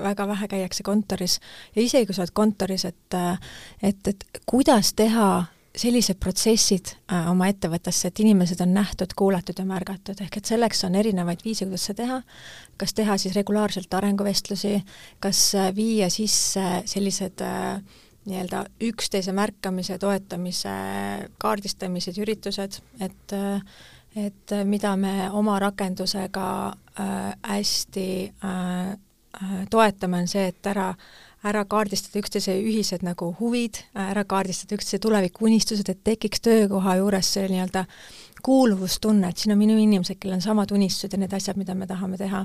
[0.00, 1.40] väga vähe käiakse kontoris
[1.76, 3.18] ja isegi kui sa oled kontoris, et
[3.82, 5.28] et, et kuidas teha
[5.74, 10.84] sellised protsessid äh, oma ettevõttesse, et inimesed on nähtud, kuulatud ja märgatud, ehk et selleks
[10.86, 12.20] on erinevaid viise, kuidas seda teha,
[12.80, 14.76] kas teha siis regulaarselt arenguvestlusi,
[15.24, 17.82] kas äh, viia sisse sellised äh,
[18.24, 20.70] nii-öelda üksteise märkamise, toetamise,
[21.42, 23.36] kaardistamised, üritused, et
[24.14, 28.08] et mida me oma rakendusega äh, hästi
[28.46, 28.92] äh,
[29.70, 35.00] toetame, on see, et ära äh, ära kaardistada üksteise ühised nagu huvid, ära kaardistada üksteise
[35.04, 37.84] tulevikuunistused, et tekiks töökoha juures see nii-öelda
[38.44, 41.88] kuuluvustunne, et siin on minu inimesed, kellel on samad unistused ja need asjad, mida me
[41.88, 42.44] tahame teha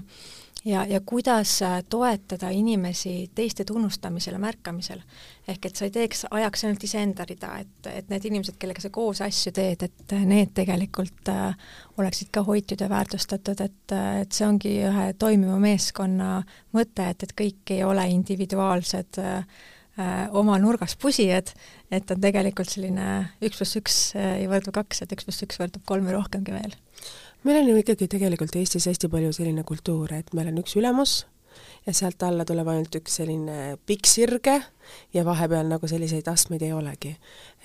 [0.65, 5.01] ja, ja kuidas äh, toetada inimesi teiste tunnustamisel ja märkamisel.
[5.47, 8.91] ehk et sa ei teeks, ajaks ainult iseenda rida, et, et need inimesed, kellega sa
[8.93, 11.55] koos asju teed, et need tegelikult äh,
[11.97, 16.43] oleksid ka hoitud ja väärtustatud, et, äh, et see ongi ühe toimiva meeskonna
[16.75, 19.43] mõte, et, et kõik ei ole individuaalsed äh,
[20.31, 21.49] oma nurgas pusijad,
[21.91, 23.07] et on tegelikult selline
[23.43, 26.77] üks pluss üks ei võrdu kaks, et üks pluss üks võrdub kolm või rohkemgi veel
[27.43, 31.21] meil on ju ikkagi tegelikult Eestis hästi palju selline kultuur, et meil on üks ülemus
[31.86, 34.60] ja sealt alla tuleb ainult üks selline pikk sirge
[35.13, 37.15] ja vahepeal nagu selliseid astmeid ei olegi.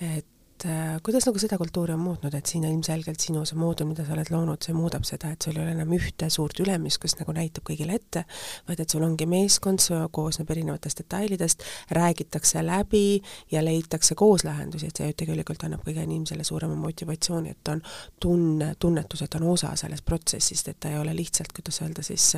[0.01, 3.89] et et äh, kuidas nagu seda kultuuri on muutnud, et siin ilmselgelt sinu see moodul,
[3.89, 7.01] mida sa oled loonud, see muudab seda, et sul ei ole enam ühte suurt ülemist,
[7.03, 8.23] kes nagu näitab kõigile ette,
[8.69, 11.65] vaid et sul ongi meeskond, see koosneb erinevatest detailidest,
[11.97, 13.19] räägitakse läbi
[13.51, 17.81] ja leitakse koos lahendusi, et see ju tegelikult annab kõige inimesele suurema motivatsiooni, et on
[18.23, 22.29] tunne, tunnetus, et on osa sellest protsessist, et ta ei ole lihtsalt, kuidas öelda siis,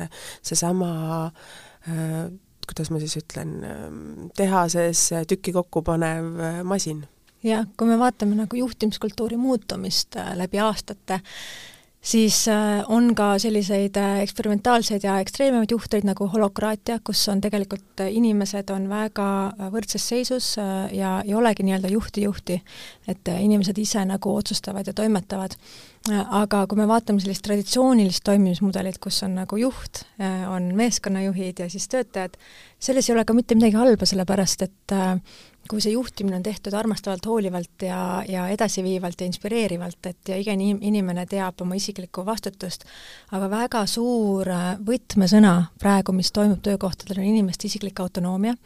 [0.42, 0.90] seesama
[1.86, 2.26] äh,
[2.66, 3.54] kuidas ma siis ütlen,
[4.36, 7.06] tehases tükki kokku panev masin
[7.46, 11.20] jah, kui me vaatame nagu juhtimiskultuuri muutumist äh, läbi aastate,
[12.02, 18.02] siis äh, on ka selliseid äh, eksperimentaalseid ja ekstreememaid juhtureid nagu holokraatia, kus on tegelikult
[18.10, 19.28] inimesed on väga
[19.74, 20.56] võrdses seisus
[20.94, 22.58] ja ei olegi nii-öelda juhti-juhti,
[23.08, 25.58] et inimesed ise nagu otsustavad ja toimetavad.
[26.08, 30.04] aga kui me vaatame sellist traditsioonilist toimimismudelit, kus on nagu juht,
[30.48, 32.38] on meeskonnajuhid ja siis töötajad,
[32.78, 34.94] selles ei ole ka mitte midagi halba, sellepärast et
[35.68, 40.54] kui see juhtimine on tehtud armastavalt, hoolivalt ja, ja edasiviivalt ja inspireerivalt, et ja iga
[40.56, 42.86] inimene teab oma isiklikku vastutust,
[43.36, 48.56] aga väga suur äh, võtmesõna praegu, mis toimub töökohtadel, on inimeste isiklik autonoomia.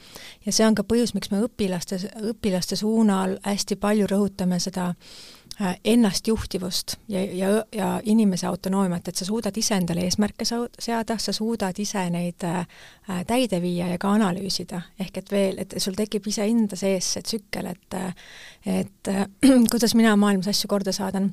[0.47, 2.01] Ja see on ka põhjus, miks me õpilaste,
[2.33, 5.32] õpilaste suunal hästi palju rõhutame seda äh,
[5.85, 11.79] ennastjuhtivust ja, ja, ja inimese autonoomiat, et sa suudad ise endale eesmärke seada, sa suudad
[11.79, 12.65] ise neid äh,
[13.29, 14.83] täide viia ja ka analüüsida.
[15.01, 17.99] ehk et veel, et sul tekib iseenda sees see tsükkel, et
[18.67, 19.27] et äh,
[19.73, 21.33] kuidas mina maailmas asju korda saadan.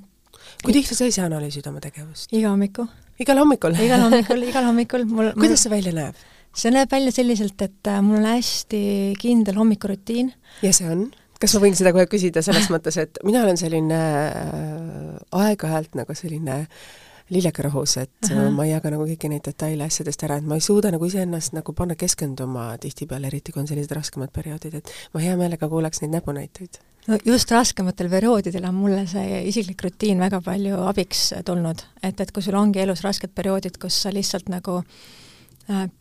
[0.63, 2.34] kui tihti sa ise analüüsid oma tegevust?
[2.34, 2.88] iga hommiku.
[3.19, 6.19] igal hommikul igal hommikul, igal hommikul mul kuidas see välja näeb?
[6.55, 10.34] see näeb välja selliselt, et mul on hästi kindel hommikurutiin.
[10.62, 11.08] ja see on?
[11.39, 16.17] Kas ma võin seda kohe küsida selles mõttes, et mina olen selline äh, aeg-ajalt nagu
[16.17, 16.63] selline
[17.30, 18.49] lillekerahus, et -huh.
[18.49, 21.54] ma ei jaga nagu kõiki neid detaile asjadest ära, et ma ei suuda nagu iseennast
[21.54, 26.02] nagu panna keskenduma tihtipeale, eriti kui on sellised raskemad perioodid, et ma hea meelega kuulaks
[26.02, 26.82] neid näpunäiteid.
[27.08, 32.32] no just raskematel perioodidel on mulle see isiklik rutiin väga palju abiks tulnud, et, et
[32.32, 35.28] kui sul ongi elus rasked perioodid, kus sa lihtsalt nagu Äh,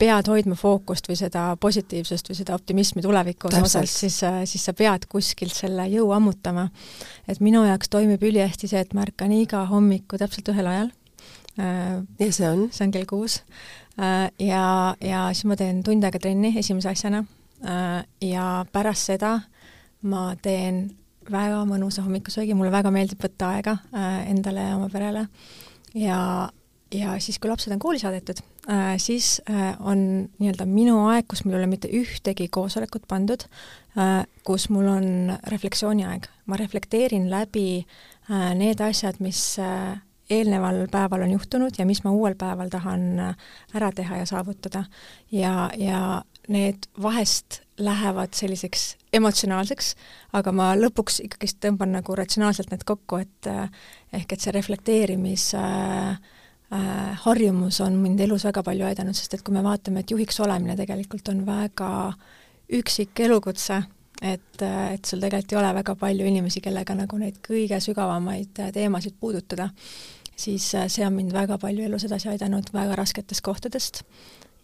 [0.00, 4.72] pead hoidma fookust või seda positiivsust või seda optimismi tuleviku osas, siis, äh, siis sa
[4.72, 6.68] pead kuskilt selle jõu ammutama.
[7.28, 10.90] et minu jaoks toimib ülihästi see, et ma ärkan iga hommiku täpselt ühel ajal.
[11.60, 12.68] Äh, ja see on?
[12.72, 13.42] see on kell kuus.
[14.38, 17.24] Ja, ja siis ma teen tund aega trenni esimese asjana
[18.22, 19.32] ja pärast seda
[20.06, 20.84] ma teen
[21.26, 23.74] väga mõnusa hommikusöögi, mulle väga meeldib võtta aega
[24.30, 25.26] endale ja oma perele
[25.98, 26.20] ja
[26.94, 31.44] ja siis, kui lapsed on kooli saadetud äh,, siis äh, on nii-öelda minu aeg, kus
[31.44, 33.44] mul ei ole mitte ühtegi koosolekut pandud
[33.98, 36.28] äh,, kus mul on refleksiooniaeg.
[36.46, 37.86] ma reflekteerin läbi
[38.28, 39.56] need asjad, mis
[40.28, 43.06] eelneval päeval on juhtunud ja mis ma uuel päeval tahan
[43.72, 44.84] ära teha ja saavutada.
[45.32, 49.94] ja, ja need vahest lähevad selliseks emotsionaalseks,
[50.32, 53.48] aga ma lõpuks ikkagist tõmban nagu ratsionaalselt need kokku, et
[54.12, 56.18] ehk et see reflekteerimis äh,
[57.24, 60.76] harjumus on mind elus väga palju aidanud, sest et kui me vaatame, et juhiks olemine
[60.76, 61.90] tegelikult on väga
[62.76, 63.78] üksik elukutse,
[64.22, 69.16] et, et sul tegelikult ei ole väga palju inimesi, kellega nagu neid kõige sügavamaid teemasid
[69.20, 69.70] puudutada,
[70.36, 74.02] siis äh, see on mind väga palju elus edasi aidanud väga rasketest kohtadest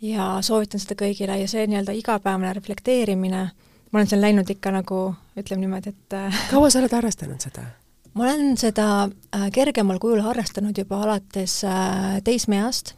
[0.04, 3.46] ja soovitan seda kõigile ja see nii-öelda igapäevane reflekteerimine,
[3.90, 5.00] ma olen seal läinud ikka nagu
[5.38, 7.66] ütleme niimoodi, et äh, kaua sa oled harrastanud seda?
[8.14, 12.94] Ma olen seda äh, kergemal kujul harrastanud juba alates äh, teismeeast,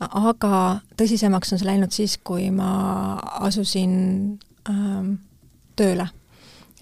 [0.00, 3.16] aga tõsisemaks on see läinud siis, kui ma
[3.46, 3.94] asusin
[4.68, 5.14] ähm,
[5.76, 6.08] tööle.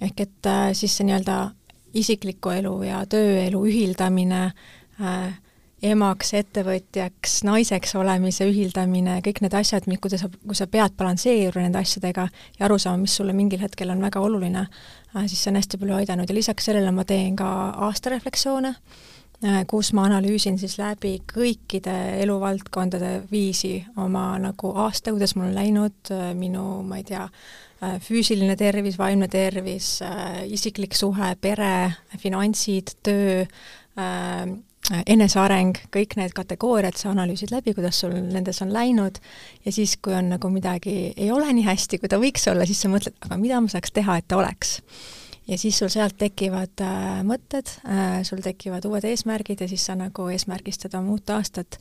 [0.01, 1.39] ehk et äh, siis see nii-öelda
[1.95, 4.45] isikliku elu ja tööelu ühildamine
[5.01, 5.35] äh,,
[5.85, 11.81] emaks, ettevõtjaks, naiseks olemise ühildamine, kõik need asjad, kui sa, kui sa pead balansseerima nende
[11.83, 14.67] asjadega ja aru saama, mis sulle mingil hetkel on väga oluline,
[15.15, 16.31] äh, siis see on hästi palju aidanud.
[16.31, 17.51] Ja lisaks sellele ma teen ka
[17.89, 18.73] aastarefleksioone,
[19.45, 25.57] äh, kus ma analüüsin siis läbi kõikide eluvaldkondade viisi oma nagu aasta, kuidas mul on
[25.59, 27.29] läinud, äh, minu, ma ei tea,
[28.01, 29.99] füüsiline tervis, vaimne tervis,
[30.49, 31.91] isiklik suhe, pere,
[32.23, 33.43] finantsid, töö,
[34.93, 39.21] eneseareng, kõik need kategooriad sa analüüsid läbi, kuidas sul nendes on läinud
[39.65, 42.83] ja siis, kui on nagu midagi ei ole nii hästi, kui ta võiks olla, siis
[42.85, 44.81] sa mõtled, aga mida ma saaks teha, et ta oleks.
[45.49, 49.97] ja siis sul sealt tekivad äh, mõtted äh,, sul tekivad uued eesmärgid ja siis sa
[49.97, 51.79] nagu eesmärgistad oma uut aastat.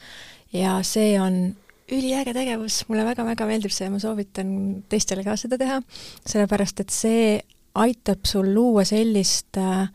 [0.54, 1.56] Ja see on
[1.92, 5.82] üliäge tegevus, mulle väga-väga meeldib see ja ma soovitan teistele ka seda teha,
[6.24, 7.39] sellepärast et see
[7.76, 9.89] aitab sul luua sellist äh,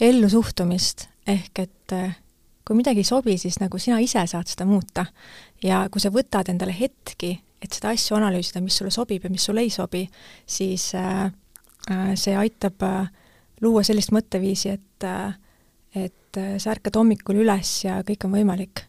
[0.00, 2.18] ellusuhtumist, ehk et äh,
[2.70, 5.06] kui midagi ei sobi, siis nagu sina ise saad seda muuta.
[5.62, 9.42] ja kui sa võtad endale hetki, et seda asju analüüsida, mis sulle sobib ja mis
[9.44, 10.04] sulle ei sobi,
[10.46, 11.24] siis äh,
[11.90, 13.10] äh, see aitab äh,
[13.60, 15.34] luua sellist mõtteviisi, et äh,
[15.94, 18.86] et äh, sa ärkad hommikul üles ja kõik on võimalik.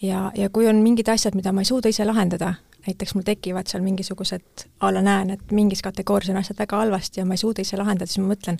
[0.00, 2.54] ja, ja kui on mingid asjad, mida ma ei suuda ise lahendada,
[2.86, 7.20] näiteks mul tekivad seal mingisugused, a la näen, et mingis kategoorias on asjad väga halvasti
[7.20, 8.56] ja ma ei suuda ise lahendada, siis ma mõtlen,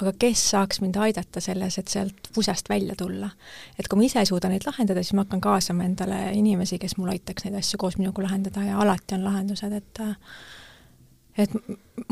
[0.00, 3.30] aga kes saaks mind aidata selles, et sealt pusest välja tulla.
[3.78, 6.96] et kui ma ise ei suuda neid lahendada, siis ma hakkan kaasama endale inimesi, kes
[6.96, 10.02] mul aitaks neid asju koos minuga lahendada ja alati on lahendused, et
[11.38, 11.52] et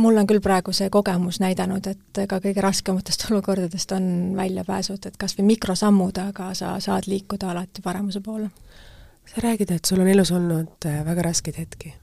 [0.00, 4.04] mul on küll praegu see kogemus näidanud, et ka kõige raskematest olukordadest on
[4.36, 8.50] väljapääsud, et kas või mikrosammud, aga sa saad liikuda alati paremuse poole.
[9.26, 11.94] sa räägid, et sul on elus olnud äh, väga raskeid hetki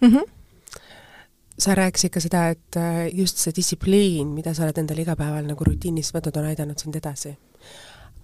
[0.00, 0.08] mm.
[0.08, 0.43] -hmm
[1.64, 5.66] sa rääkisid ka seda, et äh, just see distsipliin, mida sa oled endale igapäeval nagu
[5.66, 7.36] rutiinis võtnud, on aidanud sind edasi.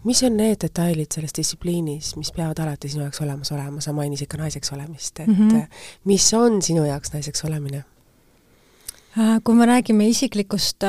[0.04, 4.30] mis on need detailid selles distsipliinis, mis peavad alati sinu jaoks olemas olema, sa mainisid
[4.32, 5.66] ka naiseks olemist, et mm -hmm.
[6.04, 7.84] mis on sinu jaoks naiseks olemine?
[9.18, 10.84] Äh, kui me räägime isiklikust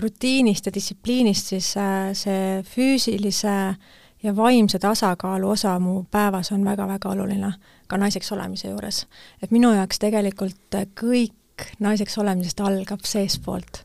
[0.00, 1.74] rutiinist ja distsipliinist, siis
[2.12, 3.74] see füüsilise
[4.22, 7.52] ja vaimse tasakaalu osa mu päevas on väga-väga oluline,
[7.86, 9.06] ka naiseks olemise juures.
[9.42, 13.84] et minu jaoks tegelikult kõik kõik naiseks olemisest algab seestpoolt.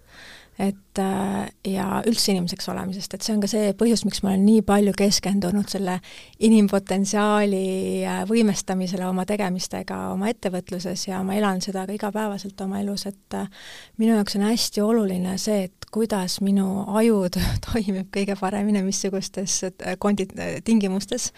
[0.62, 4.44] et äh, ja üldse inimeseks olemisest, et see on ka see põhjus, miks ma olen
[4.46, 5.96] nii palju keskendunud selle
[6.44, 13.08] inimpotentsiaali äh, võimestamisele oma tegemistega oma ettevõtluses ja ma elan seda ka igapäevaselt oma elus,
[13.10, 13.50] et äh,
[13.98, 17.24] minu jaoks on hästi oluline see, et kuidas minu aju
[17.72, 19.64] toimib kõige paremini, missugustes
[20.04, 20.30] kondi-,
[20.68, 21.32] tingimustes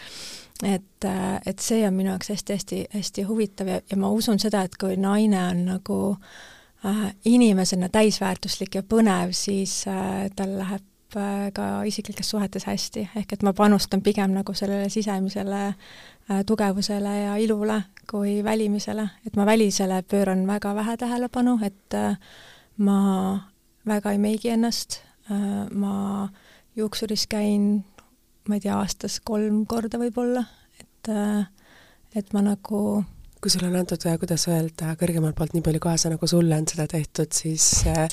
[0.64, 1.06] et,
[1.46, 5.40] et see on minu jaoks hästi-hästi-hästi huvitav ja, ja ma usun seda, et kui naine
[5.50, 6.00] on nagu
[6.86, 13.34] äh, inimesena täisväärtuslik ja põnev, siis äh, tal läheb äh, ka isiklikes suhetes hästi, ehk
[13.34, 19.46] et ma panustan pigem nagu sellele sisemisele äh, tugevusele ja ilule kui välimisele, et ma
[19.50, 22.16] välisele pööran väga vähe tähelepanu, et äh,
[22.78, 23.00] ma
[23.88, 26.30] väga ei meigi ennast äh,, ma
[26.76, 27.84] juuksuris käin
[28.48, 30.46] ma ei tea, aastas kolm korda võib-olla,
[30.80, 31.44] et äh,
[32.16, 33.04] et ma nagu
[33.44, 36.68] kui sulle on antud, äh, kuidas öelda, kõrgemalt poolt nii palju kaasa, nagu sulle on
[36.70, 38.06] seda tehtud, siis äh,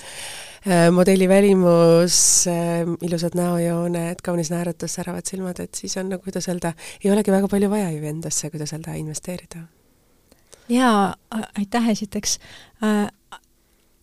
[0.66, 2.16] äh, modelli välimus
[2.51, 6.73] äh,, ilusad näojooned, kaunis naeratus, säravad silmad, et siis on nagu, kuidas öelda,
[7.05, 9.62] ei olegi väga palju vaja ju endasse, kuidas öelda, investeerida.
[10.71, 11.14] jaa,
[11.59, 12.38] aitäh esiteks
[12.83, 13.07] äh,.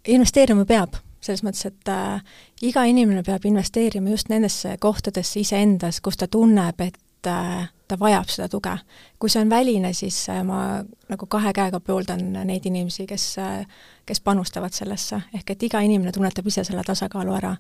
[0.08, 2.22] investeerima peab selles mõttes, et äh,
[2.62, 8.30] iga inimene peab investeerima just nendesse kohtadesse iseendas, kus ta tunneb, et äh, ta vajab
[8.30, 8.78] seda tuge.
[9.20, 13.68] kui see on väline, siis äh, ma nagu kahe käega pooldan neid inimesi, kes äh,,
[14.08, 17.56] kes panustavad sellesse, ehk et iga inimene tunnetab ise selle tasakaalu ära.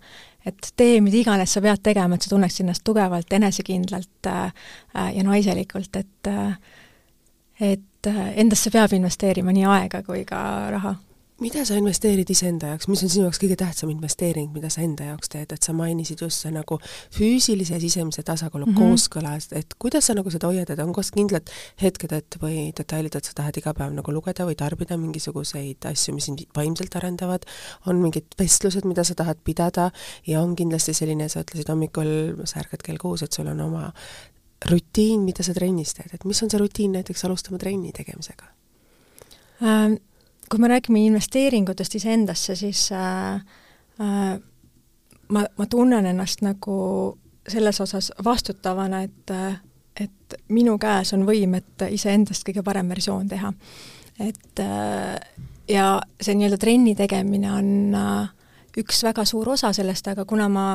[0.46, 4.54] et tee mida iganes sa pead tegema, et sa tunneksid ennast tugevalt, enesekindlalt äh,
[4.96, 6.58] äh, ja naiselikult, et äh,
[7.60, 10.40] et äh, endasse peab investeerima nii aega kui ka
[10.72, 10.96] raha
[11.42, 15.12] mida sa investeerid iseenda jaoks, mis on sinu jaoks kõige tähtsam investeering, mida sa enda
[15.12, 16.80] jaoks teed, et sa mainisid just see nagu
[17.14, 18.90] füüsilise ja sisemise tasakaalu mm -hmm.
[18.90, 21.50] kooskõlas, et kuidas sa nagu seda hoiad, et on kas kindlad
[21.82, 26.16] hetked, et või detailid, et sa tahad iga päev nagu lugeda või tarbida mingisuguseid asju,
[26.16, 27.46] mis sind vaimselt arendavad,
[27.86, 29.92] on mingid vestlused, mida sa tahad pidada
[30.28, 33.94] ja on kindlasti selline, sa ütlesid hommikul, sa ärkad kell kuus, et sul on oma
[34.66, 38.46] rutiin, mida sa trennis teed, et mis on see rutiin näiteks alustama trenni tegemisega
[39.62, 40.02] ähm.?
[40.50, 43.36] Kui me räägime investeeringutest iseendasse, siis äh,
[44.02, 44.40] äh,
[45.28, 47.18] ma, ma tunnen ennast nagu
[47.48, 49.32] selles osas vastutavana, et,
[50.00, 53.54] et minu käes on võim, et iseendast kõige parem versioon teha.
[54.20, 55.16] et äh,
[55.70, 58.30] ja see nii-öelda trenni tegemine on äh,
[58.78, 60.68] üks väga suur osa sellest, aga kuna ma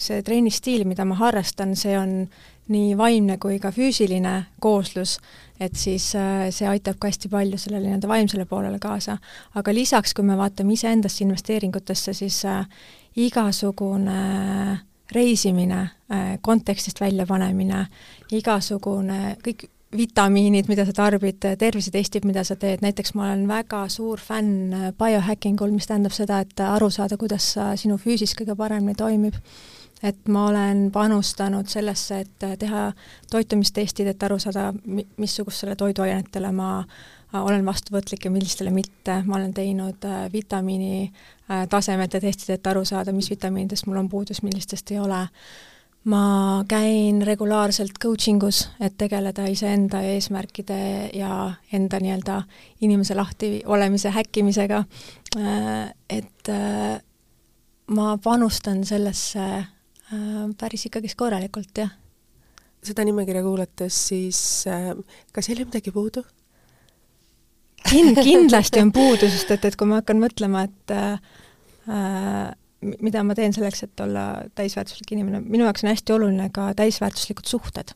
[0.00, 2.24] see treenistiil, mida ma harrastan, see on
[2.72, 4.32] nii vaimne kui ka füüsiline
[4.64, 5.18] kooslus,
[5.60, 9.18] et siis see aitab ka hästi palju sellele nii-öelda vaimsele poolele kaasa.
[9.54, 12.42] aga lisaks, kui me vaatame iseendasse investeeringutesse, siis
[13.16, 14.20] igasugune
[15.12, 15.88] reisimine,
[16.42, 17.86] kontekstist väljapanemine,
[18.34, 24.20] igasugune, kõik vitamiinid, mida sa tarbid, tervisetestid, mida sa teed, näiteks ma olen väga suur
[24.20, 29.38] fänn biohacking ul, mis tähendab seda, et aru saada, kuidas sinu füüsis kõige paremini toimib.
[30.02, 32.88] Et ma olen panustanud sellesse, et teha
[33.30, 34.72] toitumistestid, et aru saada,
[35.16, 36.70] missugustele toiduainetele ma
[37.36, 41.08] olen vastuvõtlik ja millistele mitte, ma olen teinud vitamiini
[41.70, 45.26] tasemete testid, et aru saada, mis vitamiinidest mul on puudus, millistest ei ole.
[46.06, 50.76] Ma käin regulaarselt coaching us, et tegeleda iseenda eesmärkide
[51.18, 52.36] ja enda nii-öelda
[52.86, 54.84] inimese lahti olemise häkkimisega,
[55.34, 57.00] äh, et äh,
[57.90, 59.66] ma panustan sellesse äh,
[60.58, 61.90] päris ikkagist korralikult, jah.
[62.86, 64.40] seda nimekirja kuulates siis
[65.34, 66.22] kas ei ole midagi puudu?
[67.86, 71.18] Kind-, kindlasti on puudu, sest et, et kui ma hakkan mõtlema, et äh,
[73.02, 74.26] mida ma teen selleks, et olla
[74.58, 77.94] täisväärtuslik inimene, minu jaoks on hästi oluline ka täisväärtuslikud suhted.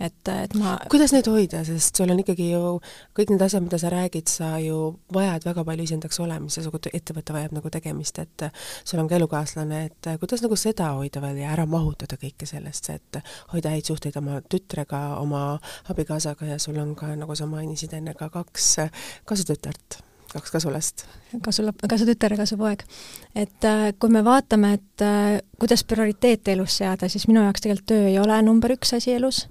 [0.00, 2.78] Et, et ma kuidas neid hoida, sest sul on ikkagi ju
[3.16, 4.78] kõik need asjad, mida sa räägid, sa ju
[5.14, 8.46] vajad väga palju iseendaks olemist ja su ettevõte vajab nagu tegemist, et
[8.84, 12.90] sul on ka elukaaslane, et kuidas nagu seda hoida veel ja ära mahutada kõike sellest,
[12.94, 13.20] et
[13.52, 15.44] hoida häid suhteid oma tütrega, oma
[15.92, 18.74] abikaasaga ja sul on ka, nagu sa mainisid enne, ka kaks
[19.28, 20.02] kasutütart
[20.34, 21.06] kaks kasulast.
[21.42, 22.84] kasu, kasutütar ja kasupoeg.
[23.34, 27.86] et äh, kui me vaatame, et äh, kuidas prioriteete elus seada, siis minu jaoks tegelikult
[27.86, 29.46] töö ei ole number üks asi elus,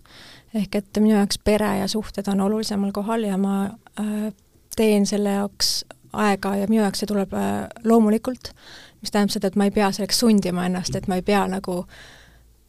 [0.54, 3.66] ehk et minu jaoks pere ja suhted on olulisemal kohal ja ma
[4.00, 4.32] äh,
[4.76, 7.54] teen selle jaoks aega ja minu jaoks see tuleb äh,
[7.84, 8.52] loomulikult,
[9.02, 11.84] mis tähendab seda, et ma ei pea selleks sundima ennast, et ma ei pea nagu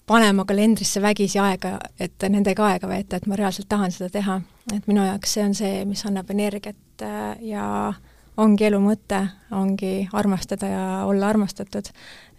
[0.06, 4.40] panema kalendrisse vägisi aega, et nendega aega veeta, et ma reaalselt tahan seda teha.
[4.72, 7.92] et minu jaoks see on see, mis annab energiat äh, ja
[8.36, 9.20] ongi elu mõte,
[9.54, 11.90] ongi armastada ja olla armastatud.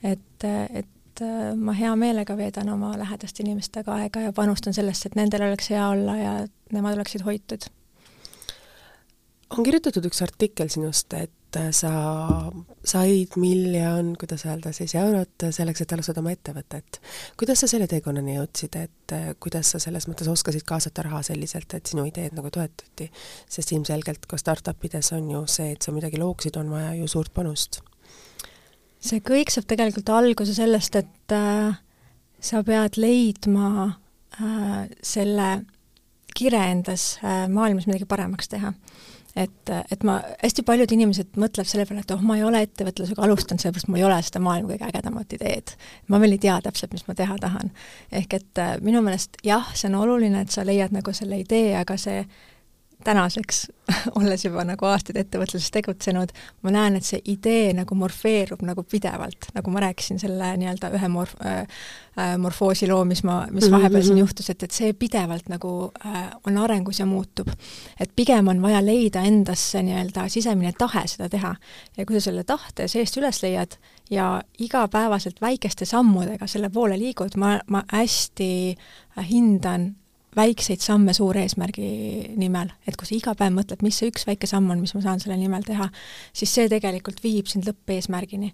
[0.03, 5.15] et, et äh, ma hea meelega veedan oma lähedaste inimestega aega ja panustan sellesse, et
[5.15, 6.35] nendel oleks hea olla ja
[6.71, 7.69] nemad oleksid hoitud.
[9.57, 11.31] on kirjutatud üks artikkel sinust, et
[11.75, 11.91] sa
[12.85, 16.99] said miljon, kuidas öelda siis, eurot selleks, et alustada oma ettevõtet.
[17.39, 21.85] kuidas sa selle teekonnani jõudsid, et kuidas sa selles mõttes oskasid kaasata raha selliselt, et
[21.85, 23.09] sinu ideed nagu toetati?
[23.49, 27.07] sest ilmselgelt ka startup ides on ju see, et sa midagi looksid, on vaja ju
[27.07, 27.81] suurt panust.
[28.99, 31.77] see kõik saab tegelikult alguse sellest, et äh,
[32.39, 33.69] sa pead leidma
[34.41, 35.49] äh, selle
[36.35, 38.73] kire endas äh, maailmas midagi paremaks teha
[39.35, 43.23] et, et ma, hästi paljud inimesed mõtlevad selle peale, et oh, ma ei ole ettevõtlusega
[43.25, 45.75] alustanud, sellepärast mul ei ole seda maailma kõige ägedamat ideed.
[46.07, 47.71] ma veel ei tea täpselt, mis ma teha tahan.
[48.11, 51.75] ehk et äh, minu meelest jah, see on oluline, et sa leiad nagu selle idee,
[51.81, 52.23] aga see
[53.05, 53.67] tänaseks,
[54.17, 56.31] olles juba nagu aastaid ettevõtluses tegutsenud,
[56.65, 61.09] ma näen, et see idee nagu morfeerub nagu pidevalt, nagu ma rääkisin selle nii-öelda ühe
[61.13, 61.65] morf- äh,,
[62.19, 64.07] äh morfoosi loo, mis ma, mis vahepeal mm -hmm.
[64.07, 67.49] siin juhtus, et, et see pidevalt nagu äh, on arengus ja muutub.
[67.99, 71.55] et pigem on vaja leida endasse nii-öelda sisemine tahe seda teha.
[71.97, 73.77] ja kui sa selle tahte seest üles leiad
[74.09, 78.77] ja igapäevaselt väikeste sammudega selle poole liigud, ma, ma hästi
[79.29, 79.95] hindan
[80.35, 81.89] väikseid samme suure eesmärgi
[82.39, 85.03] nimel, et kui sa iga päev mõtled, mis see üks väike samm on, mis ma
[85.03, 85.89] saan selle nimel teha,
[86.35, 88.51] siis see tegelikult viib sind lõppeesmärgini.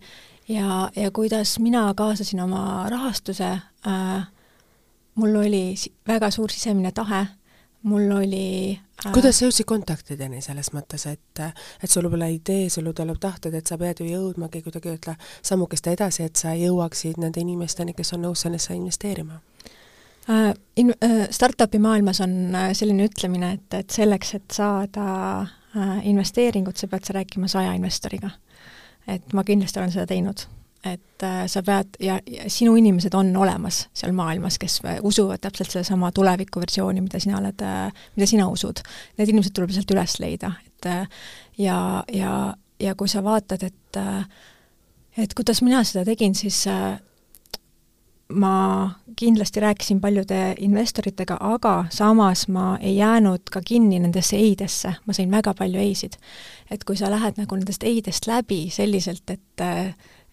[0.49, 3.51] ja, ja kuidas mina kaasasin oma rahastuse
[3.87, 4.27] äh,,
[5.15, 5.75] mul oli
[6.07, 7.25] väga suur sisemine tahe,
[7.83, 11.43] mul oli äh, kuidas sa jõudsid kontaktideni selles mõttes, et,
[11.83, 15.87] et sul pole idee, sul tuleb tahted, et sa pead ju jõudmagi kuidagi ütle sammukest
[15.93, 19.41] edasi, et sa jõuaksid nende inimesteni, kes on nõus sellesse investeerima?
[20.29, 25.47] Äh, in-, äh, startupi maailmas on äh, selline ütlemine, et, et selleks, et saada
[26.03, 28.29] investeeringut, sa pead sa rääkima saja investoriga.
[29.07, 30.43] et ma kindlasti olen seda teinud.
[30.83, 36.11] et sa pead ja, ja sinu inimesed on olemas seal maailmas, kes usuvad täpselt sedasama
[36.11, 37.63] tulevikuversiooni, mida sina oled,
[38.15, 38.81] mida sina usud.
[39.17, 40.89] Need inimesed tuleb lihtsalt üles leida, et
[41.57, 42.33] ja, ja,
[42.79, 44.01] ja kui sa vaatad, et
[45.17, 46.65] et kuidas mina seda tegin, siis
[48.31, 55.13] ma kindlasti rääkisin paljude investoritega, aga samas ma ei jäänud ka kinni nendesse ei-desse, ma
[55.13, 56.17] sain väga palju ei-sid.
[56.71, 59.65] et kui sa lähed nagu nendest ei-dest läbi selliselt, et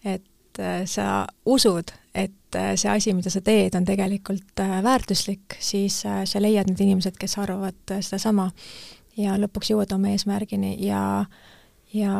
[0.05, 6.67] et sa usud, et see asi, mida sa teed, on tegelikult väärtuslik, siis sa leiad
[6.67, 8.49] need inimesed, kes arvavad sedasama
[9.17, 11.25] ja lõpuks jõuad oma eesmärgini ja,
[11.93, 12.15] ja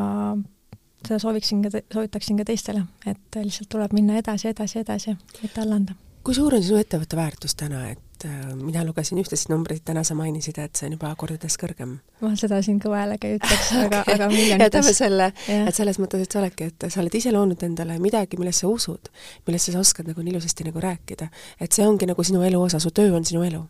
[1.05, 5.79] seda sooviksin ka, soovitaksin ka teistele, et lihtsalt tuleb minna edasi, edasi, edasi, mitte alla
[5.79, 5.97] anda.
[6.23, 10.15] kui suur on sinu ettevõtte väärtus täna, et äh, mina lugesin ühtesid numbreid, täna sa
[10.19, 11.97] mainisid, et see on juba kordades kõrgem?
[12.21, 14.67] ma seda siin kõva häälega ei ütleks aga okay., aga miljonites.
[14.67, 18.37] jätame selle, et selles mõttes, et sa oledki, et sa oled ise loonud endale midagi,
[18.41, 19.11] millesse sa usud,
[19.47, 21.31] millesse sa oskad nagu nii ilusasti nagu rääkida.
[21.59, 23.65] et see ongi nagu sinu elu osa, su töö on sinu elu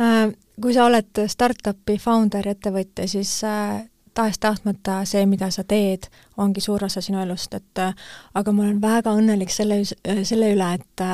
[0.00, 0.30] Äh,
[0.62, 3.82] kui sa oled startup'i founder, ettevõtja, siis äh,
[4.20, 6.10] tahes-tahtmata see, mida sa teed,
[6.40, 7.94] ongi suur osa sinu elust, et äh,
[8.34, 11.06] aga ma olen väga õnnelik selle, selle üle, et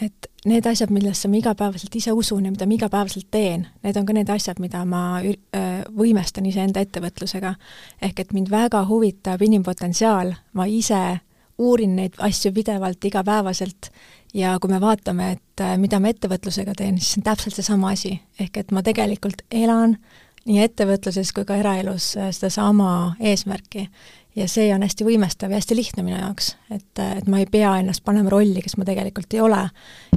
[0.00, 4.06] et need asjad, millesse ma igapäevaselt ise usun ja mida ma igapäevaselt teen, need on
[4.08, 5.20] ka need asjad, mida ma
[5.92, 7.50] võimestan iseenda ettevõtlusega.
[8.00, 11.20] ehk et mind väga huvitab inimpotentsiaal, ma ise
[11.60, 13.90] uurin neid asju pidevalt, igapäevaselt
[14.34, 17.92] ja kui me vaatame, et äh, mida ma ettevõtlusega teen, siis see on täpselt seesama
[17.94, 18.16] asi.
[18.40, 19.98] ehk et ma tegelikult elan
[20.50, 23.88] nii ettevõtluses kui ka eraelus äh, sedasama eesmärki.
[24.36, 27.48] ja see on hästi võimestav ja hästi lihtne minu jaoks, et, äh, et ma ei
[27.50, 29.62] pea ennast panema rolli, kes ma tegelikult ei ole.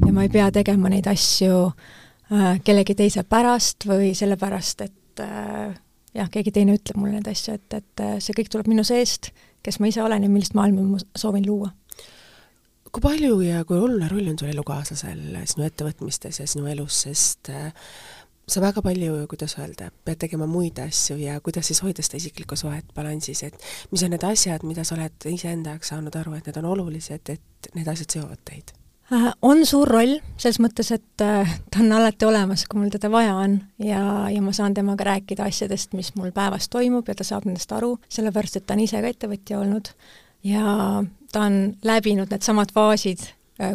[0.06, 5.76] ja ma ei pea tegema neid asju äh, kellegi teise pärast või sellepärast, et äh,
[6.14, 9.32] jah, keegi teine ütleb mulle neid asju, et, et see kõik tuleb minu seest,
[9.64, 11.72] kes ma ise olen ja millist maailma ma soovin luua
[12.94, 17.50] kui palju ja kui oluline roll on sul elukaaslasel sinu ettevõtmistes ja sinu elus, sest
[17.50, 17.72] äh,
[18.48, 22.58] sa väga palju, kuidas öelda, pead tegema muid asju ja kuidas siis hoida seda isiklikku
[22.60, 26.48] suhet balansis, et mis on need asjad, mida sa oled iseenda jaoks saanud aru, et
[26.50, 28.74] need on olulised, et need asjad seovad teid?
[29.14, 33.12] Äh, on suur roll, selles mõttes, et äh, ta on alati olemas, kui mul teda
[33.12, 37.28] vaja on ja, ja ma saan temaga rääkida asjadest, mis mul päevas toimub ja ta
[37.28, 39.92] saab nendest aru, sellepärast et ta on ise ka ettevõtja olnud
[40.48, 43.28] ja ta on läbinud needsamad faasid,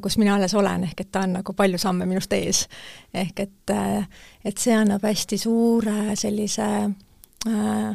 [0.03, 2.67] kus mina alles olen, ehk et ta on nagu palju samme minust ees.
[3.15, 4.09] ehk et, äh,
[4.45, 6.67] et see annab hästi suure sellise
[7.47, 7.93] äh,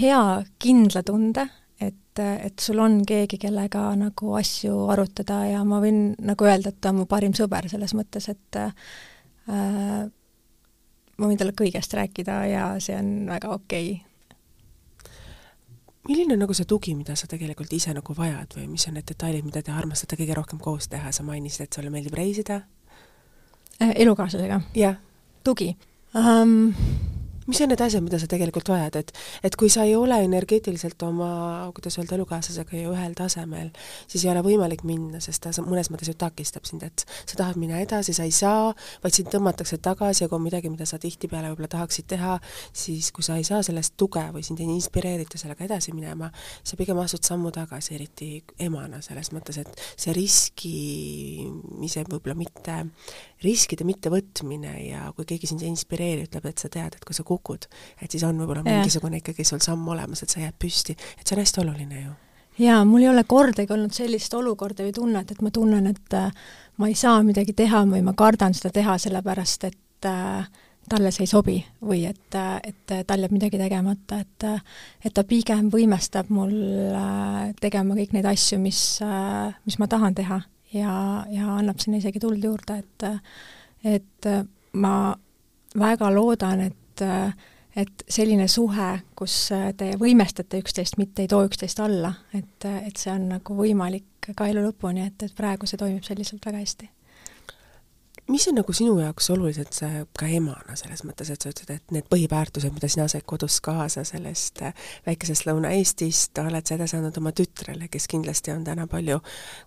[0.00, 0.22] hea
[0.58, 1.48] kindla tunde,
[1.80, 6.80] et, et sul on keegi, kellega nagu asju arutada ja ma võin nagu öelda, et
[6.80, 8.72] ta on mu parim sõber selles mõttes, et äh,
[11.18, 14.11] ma võin talle kõigest rääkida ja see on väga okei okay
[16.08, 19.06] milline on nagu see tugi, mida sa tegelikult ise nagu vajad või mis on need
[19.08, 22.62] detailid, mida te armastate kõige rohkem koos teha, sa mainisid, et sulle meeldib reisida?
[23.78, 24.60] Äh, elukaaslasega?
[24.76, 24.98] jah.
[25.44, 25.74] tugi
[26.14, 26.72] um,?
[27.46, 29.12] Mis on need asjad, mida sa tegelikult vajad, et
[29.42, 33.70] et kui sa ei ole energeetiliselt oma, kuidas öelda, elukaaslasega ju ühel tasemel,
[34.06, 37.56] siis ei ole võimalik minna, sest ta mõnes mõttes ju takistab sind, et sa tahad
[37.60, 38.72] minna edasi, sa ei saa,
[39.02, 42.38] vaid sind tõmmatakse tagasi ja kui on midagi, mida sa tihtipeale võib-olla tahaksid teha,
[42.72, 46.30] siis kui sa ei saa sellest tuge või sind ei inspireerita sellega edasi minema,
[46.62, 48.30] sa pigem astud sammu tagasi, eriti
[48.62, 52.76] emana, selles mõttes, et see riskimise võib-olla mitte,
[53.42, 57.24] riskide mittevõtmine ja kui keegi sind ei inspireeri, ütleb, et sa tead, et kui sa
[57.26, 57.68] kukud,
[58.02, 61.36] et siis on võib-olla mingisugune ikkagi sul samm olemas, et sa jääd püsti, et see
[61.36, 62.16] on hästi oluline ju.
[62.62, 66.50] jaa, mul ei ole kordagi olnud sellist olukorda või tunnet, et ma tunnen, et äh,
[66.78, 70.46] ma ei saa midagi teha või ma kardan seda teha, sellepärast et äh,
[70.90, 74.48] talle see ei sobi või et, äh, et tal jääb midagi tegemata, et
[75.02, 76.52] et ta pigem võimestab mul
[77.60, 79.00] tegema kõik neid asju, mis,
[79.66, 80.42] mis ma tahan teha
[80.74, 83.08] ja, ja annab sinna isegi tuld juurde, et
[83.84, 84.28] et
[84.72, 85.14] ma
[85.78, 89.34] väga loodan, et et et selline suhe, kus
[89.76, 94.48] te võimestate üksteist, mitte ei too üksteist alla, et, et see on nagu võimalik ka
[94.50, 96.90] elu lõpuni, et, et praegu see toimib selliselt väga hästi
[98.30, 99.78] mis on nagu sinu jaoks olulised
[100.18, 104.04] ka emana selles mõttes, et sa ütled, et need põhiväärtused, mida sina said kodus kaasa
[104.08, 104.62] sellest
[105.06, 109.18] väikesest Lõuna-Eestist, oled sa edasi andnud oma tütrele, kes kindlasti on täna palju,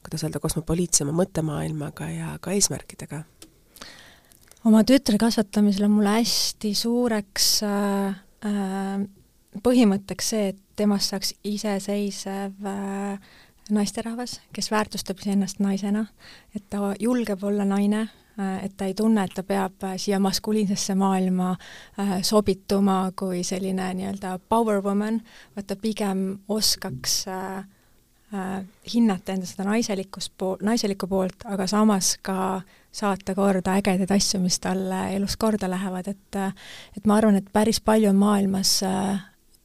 [0.06, 3.24] kuidas öelda, kosmopoliitsema mõttemaailmaga ja ka eesmärkidega?
[4.66, 8.16] oma tütre kasvatamisel on mulle hästi suureks äh,
[8.50, 9.04] äh,
[9.66, 13.36] põhimõtteks see, et temast saaks iseseisev äh,
[13.76, 16.08] naisterahvas, kes väärtustab iseennast naisena,
[16.56, 20.20] et ta julgeb olla naine äh,, et ta ei tunne, et ta peab äh, siia
[20.20, 21.54] maskuliinsesse maailma
[22.00, 25.22] äh, sobituma kui selline nii-öelda power woman,
[25.56, 27.58] vaid ta pigem oskaks äh,
[28.36, 28.58] äh,
[28.94, 32.62] hinnata enda seda naiselikkust pool, naiselikku poolt, aga samas ka
[32.96, 36.40] saata korda ägedaid asju, mis talle elus korda lähevad, et
[36.98, 39.20] et ma arvan, et päris palju on maailmas äh,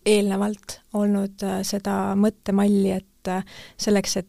[0.07, 3.45] eelnevalt olnud äh, seda mõttemalli, et äh,
[3.79, 4.29] selleks, et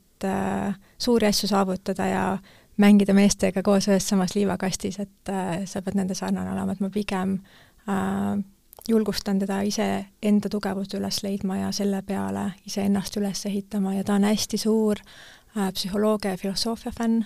[1.02, 2.26] suuri asju saavutada ja
[2.82, 5.32] mängida meestega koos ühes samas liivakastis, et
[5.70, 7.38] sa pead nende sarnane olema, et ma pigem
[7.88, 8.42] äh,
[8.90, 14.26] julgustan teda iseenda tugevust üles leidma ja selle peale iseennast üles ehitama ja ta on
[14.26, 17.22] hästi suur äh, psühholoogia ja filosoofia fänn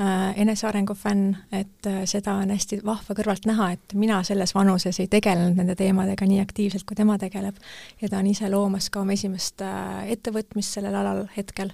[0.00, 4.98] äh, enesearengu fänn, et äh, seda on hästi vahva kõrvalt näha, et mina selles vanuses
[5.00, 7.56] ei tegelenud nende teemadega nii aktiivselt, kui tema tegeleb.
[8.02, 11.72] ja ta on ise loomas ka oma esimest äh, ettevõtmist sellel alal hetkel,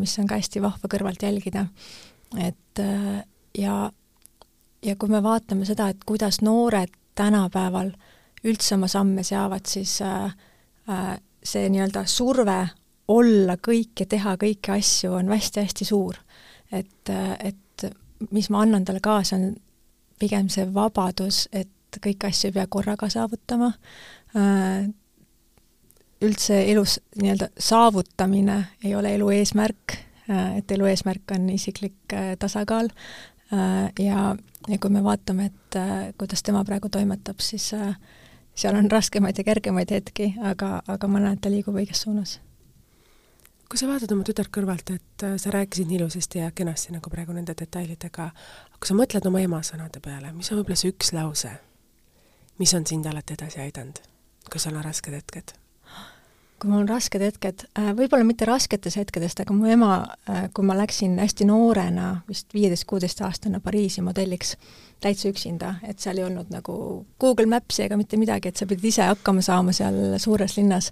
[0.00, 1.66] mis on ka hästi vahva kõrvalt jälgida.
[2.36, 2.82] Et
[3.58, 3.90] ja,
[4.82, 7.92] ja kui me vaatame seda, et kuidas noored tänapäeval
[8.44, 9.98] üldse oma samme seavad, siis
[11.42, 12.58] see nii-öelda surve
[13.08, 16.18] olla kõik ja teha kõiki asju on hästi-hästi suur.
[16.72, 17.10] Et,
[17.40, 17.86] et
[18.30, 19.56] mis ma annan talle kaasa, on
[20.20, 23.72] pigem see vabadus, et kõiki asju ei pea korraga saavutama,
[26.22, 29.96] üldse elus nii-öelda saavutamine ei ole elu eesmärk,
[30.28, 32.90] et elu eesmärk on isiklik tasakaal
[33.50, 34.24] ja,
[34.68, 35.78] ja kui me vaatame, et
[36.20, 37.70] kuidas tema praegu toimetab, siis
[38.58, 42.38] seal on raskemaid ja kergemaid hetki, aga, aga ma näen, et ta liigub õiges suunas
[43.68, 47.10] kui sa vaatad oma tütart kõrvalt, et äh, sa rääkisid nii ilusasti ja kenasti nagu
[47.12, 48.30] praegu nende detailidega,
[48.78, 51.52] kui sa mõtled oma ema sõnade peale, mis on võib-olla see üks lause,
[52.58, 54.00] mis on sind alati edasi aidanud,
[54.48, 55.52] kui sul on rasked hetked?
[56.58, 59.92] Kui mul on rasked hetked, äh, võib-olla mitte rasketes hetkedest, aga mu ema,
[60.28, 64.56] äh, kui ma läksin hästi noorena, vist viieteist-kuueteistaastane Pariisi modelliks,
[65.00, 66.78] täitsa üksinda, et seal ei olnud nagu
[67.20, 70.90] Google Maps'i ega mitte midagi, et sa pidid ise hakkama saama seal suures linnas,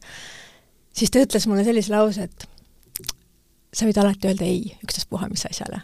[0.94, 2.48] siis ta ütles mulle sellise lause, et
[3.74, 5.82] sa võid alati öelda ei ükstaspuha mis asjale.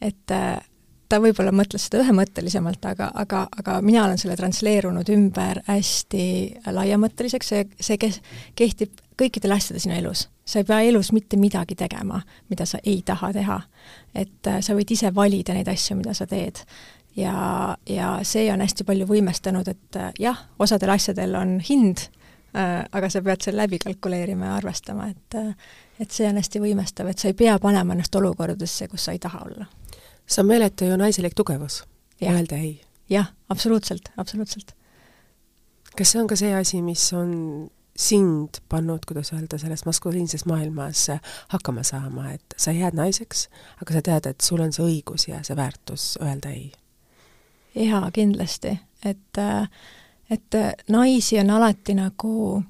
[0.00, 0.60] et äh,
[1.08, 6.24] ta võib-olla mõtles seda ühemõttelisemalt, aga, aga, aga mina olen selle transleerunud ümber hästi
[6.74, 8.20] laiamõtteliseks, see, see kes-,
[8.58, 10.28] kehtib kõikidele asjadele sinu elus.
[10.44, 13.60] sa ei pea elus mitte midagi tegema, mida sa ei taha teha.
[14.14, 16.60] et äh, sa võid ise valida neid asju, mida sa teed.
[17.16, 22.08] ja, ja see on hästi palju võimestanud, et äh, jah, osadel asjadel on hind,
[22.58, 25.36] aga sa pead selle läbi kalkuleerima ja arvestama, et
[26.00, 29.20] et see on hästi võimestav, et sa ei pea panema ennast olukordadesse, kus sa ei
[29.22, 29.66] taha olla.
[30.28, 31.82] See on meeletu ju naiselik tugevus,
[32.22, 32.80] öelda ei.
[33.10, 34.74] jah, absoluutselt, absoluutselt.
[35.96, 41.08] kas see on ka see asi, mis on sind pannud, kuidas öelda, selles maskuliinses maailmas
[41.48, 43.48] hakkama saama, et sa jääd naiseks,
[43.82, 46.70] aga sa tead, et sul on see õigus ja see väärtus öelda ei?
[47.74, 49.42] jaa, kindlasti, et
[50.30, 50.56] et
[50.92, 52.62] naisi on alati nagu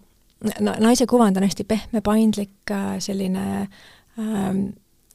[0.80, 3.68] naise kuvand on hästi pehme, paindlik, äh, selline
[4.18, 4.68] ähm,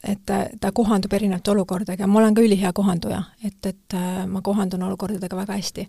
[0.04, 4.41] et ta, ta kohandub erinevate olukordadega, ma olen ka ülihea kohanduja, et, et äh, ma
[4.43, 5.88] kohandun olukordadega väga hästi.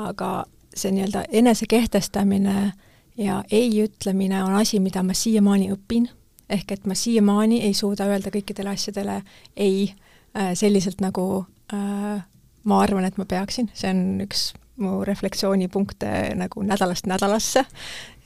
[0.00, 0.30] aga
[0.74, 2.72] see nii-öelda enesekehtestamine
[3.18, 6.08] ja ei ütlemine on asi, mida ma siiamaani õpin,
[6.48, 9.20] ehk et ma siiamaani ei suuda öelda kõikidele asjadele
[9.56, 11.44] ei äh, selliselt, nagu
[11.74, 12.22] äh,
[12.64, 17.66] ma arvan, et ma peaksin, see on üks mu refleksioonipunkte nagu nädalast nädalasse,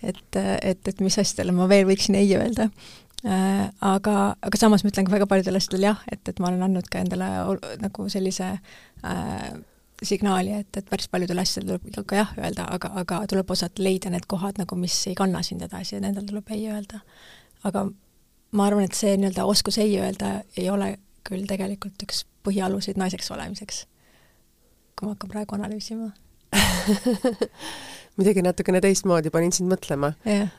[0.05, 2.93] et, et, et mis asjadele ma veel võiksin ei öelda äh,.
[3.25, 4.15] Aga,
[4.45, 7.01] aga samas ma ütlen ka väga paljudele asjadele jah, et, et ma olen andnud ka
[7.01, 7.29] endale
[7.81, 9.55] nagu sellise äh,
[10.05, 14.13] signaali, et, et päris paljudele asjadele tuleb ka jah öelda, aga, aga tuleb osata leida
[14.13, 17.01] need kohad nagu, mis ei kanna sind edasi ja nendele tuleb ei öelda.
[17.65, 17.87] aga
[18.53, 20.95] ma arvan, et see nii-öelda oskus ei öelda ei ole
[21.25, 23.85] küll tegelikult üks põhialuseid naiseks olemiseks,
[24.99, 26.11] kui ma hakkan praegu analüüsima.
[28.21, 30.13] Midagi natukene teistmoodi, panin sind mõtlema.
[30.29, 30.53] Yeah..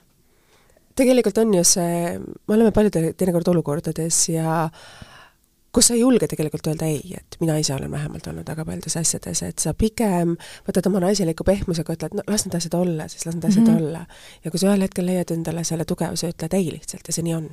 [0.95, 4.69] Tegelikult on ju see, me oleme paljude teinekord olukordades ja
[5.75, 8.95] kus sa ei julge tegelikult öelda ei, et mina ise olen vähemalt olnud väga paljudes
[9.01, 10.37] asjades, et sa pigem
[10.67, 13.73] võtad oma naiseliku pehmusega, ütled, no las need asjad olla, siis las need asjad mm
[13.73, 13.87] -hmm.
[13.87, 14.05] olla.
[14.43, 17.35] ja kui sa ühel hetkel leiad endale selle tugevuse, ütled ei lihtsalt ja see nii
[17.35, 17.49] on.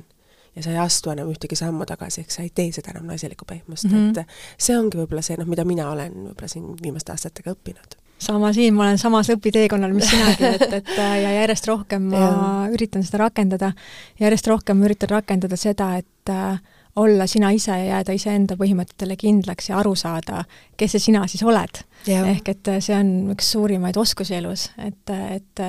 [0.55, 3.45] Ja sa ei astu enam ühtegi sammu tagasi, ehk sa ei tee seda enam naiseliku
[3.49, 4.19] pehmust mm, -hmm.
[4.19, 8.53] et see ongi võib-olla see, noh, mida mina olen võib-olla siin viimaste aastatega õppinud sama
[8.53, 12.29] siin, ma olen samas õpiteekonnal, mis sinagi, et, et ja järjest rohkem ma
[12.75, 13.73] üritan seda rakendada.
[14.19, 16.61] järjest rohkem ma üritan rakendada seda, et äh,
[16.95, 20.43] olla sina ise ja jääda iseenda põhimõtetele kindlaks ja aru saada,
[20.77, 21.81] kes see sina siis oled.
[22.05, 25.63] ehk et äh, see on üks suurimaid oskusi elus, et, et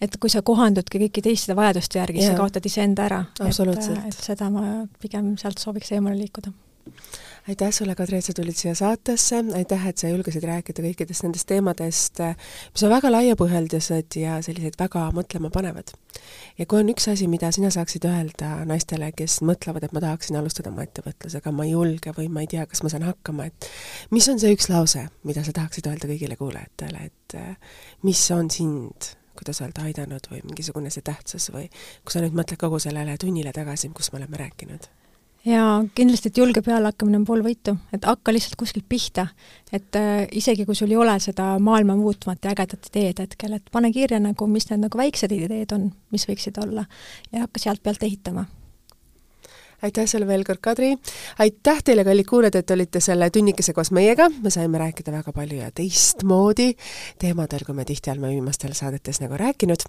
[0.00, 3.24] et kui sa kohandudki kõiki teiste vajaduste järgi, sa kaotad iseenda ära.
[3.40, 6.52] et, et seda ma pigem sealt sooviks eemale liikuda
[7.48, 11.48] aitäh sulle, Kadri, et sa tulid siia saatesse, aitäh, et sa julgesid rääkida kõikidest nendest
[11.48, 12.20] teemadest,
[12.74, 15.94] mis on väga laiapõhjalised ja sellised väga mõtlemapanevad.
[16.58, 20.36] ja kui on üks asi, mida sina saaksid öelda naistele, kes mõtlevad, et ma tahaksin
[20.36, 23.70] alustada oma ettevõtlusega, ma ei julge või ma ei tea, kas ma saan hakkama, et
[24.10, 27.38] mis on see üks lause, mida sa tahaksid öelda kõigile kuulajatele, et
[28.04, 31.68] mis on sind kuidas öelda, aidanud või mingisugune see tähtsus või
[32.02, 34.90] kui sa nüüd mõtled kogu sellele tunnile tagasi, kus me oleme rääkinud
[35.46, 39.28] ja kindlasti, et julge pealehakkamine on pool võitu, et hakka lihtsalt kuskilt pihta.
[39.72, 43.70] et äh, isegi, kui sul ei ole seda maailma muutvat ja ägedat ideed hetkel, et
[43.72, 46.84] pane kirja nagu, mis need nagu väiksed ideed on, mis võiksid olla,
[47.32, 48.46] ja hakka sealt pealt ehitama.
[49.82, 50.96] Aitäh sulle veel kord, Kadri!
[51.38, 55.60] aitäh teile, kallid kuulajad, et olite selle tunnikese koos meiega, me saime rääkida väga palju
[55.60, 56.72] ja teistmoodi
[57.18, 59.84] teemadel, kui me tihti oleme viimastel saadetes nagu rääkinud.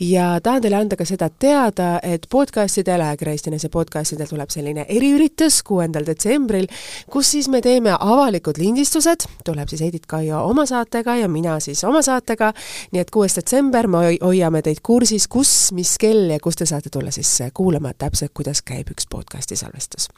[0.00, 4.86] ja tahan teile anda ka seda teada, et podcastidel, ajakirja Eesti Naise podcastidel tuleb selline
[4.88, 6.68] eriüritus kuuendal detsembril,
[7.10, 11.82] kus siis me teeme avalikud lindistused, tuleb siis Heidit Kaio oma saatega ja mina siis
[11.84, 12.52] oma saatega,
[12.92, 16.94] nii et kuues detsember me hoiame teid kursis, kus, mis kell ja kus te saate
[16.94, 20.08] tulla siis kuulama täpselt, kuidas käib üks podcast podcasti salvestus.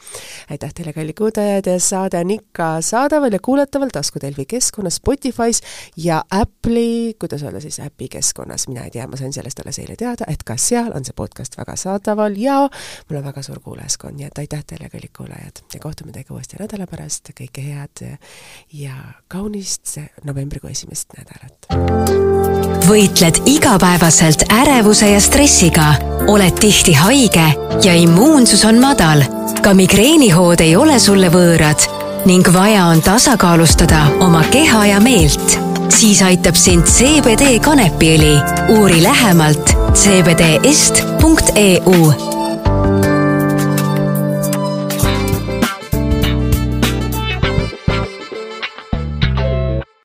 [0.51, 5.61] aitäh teile, kallid kuulajad ja saade on ikka saadaval ja kuulataval taskutelvi keskkonnas Spotify's
[5.97, 9.97] ja Apple'i, kuidas öelda siis, äpi keskkonnas, mina ei tea, ma sain sellest alles eile
[9.97, 12.59] teada, et ka seal on see podcast väga saadaval ja
[13.11, 16.59] mul on väga suur kuulajaskond, nii et aitäh teile, kallid kuulajad, ja kohtume teiega uuesti
[16.59, 18.07] nädala pärast, kõike head
[18.73, 18.99] ja
[19.29, 22.34] kaunist novembrikuu esimest nädalat!
[22.89, 25.95] Võitled igapäevaselt ärevuse ja stressiga,
[26.28, 27.47] oled tihti haige
[27.85, 29.22] ja immuunsus on madal.
[29.62, 31.80] ka migreenihood ei ole sulle võõrad
[32.28, 35.59] ning vaja on tasakaalustada oma keha ja meelt.
[35.89, 38.41] siis aitab sind CBD kanepiõli.
[38.78, 41.14] uuri lähemalt cbdest.eu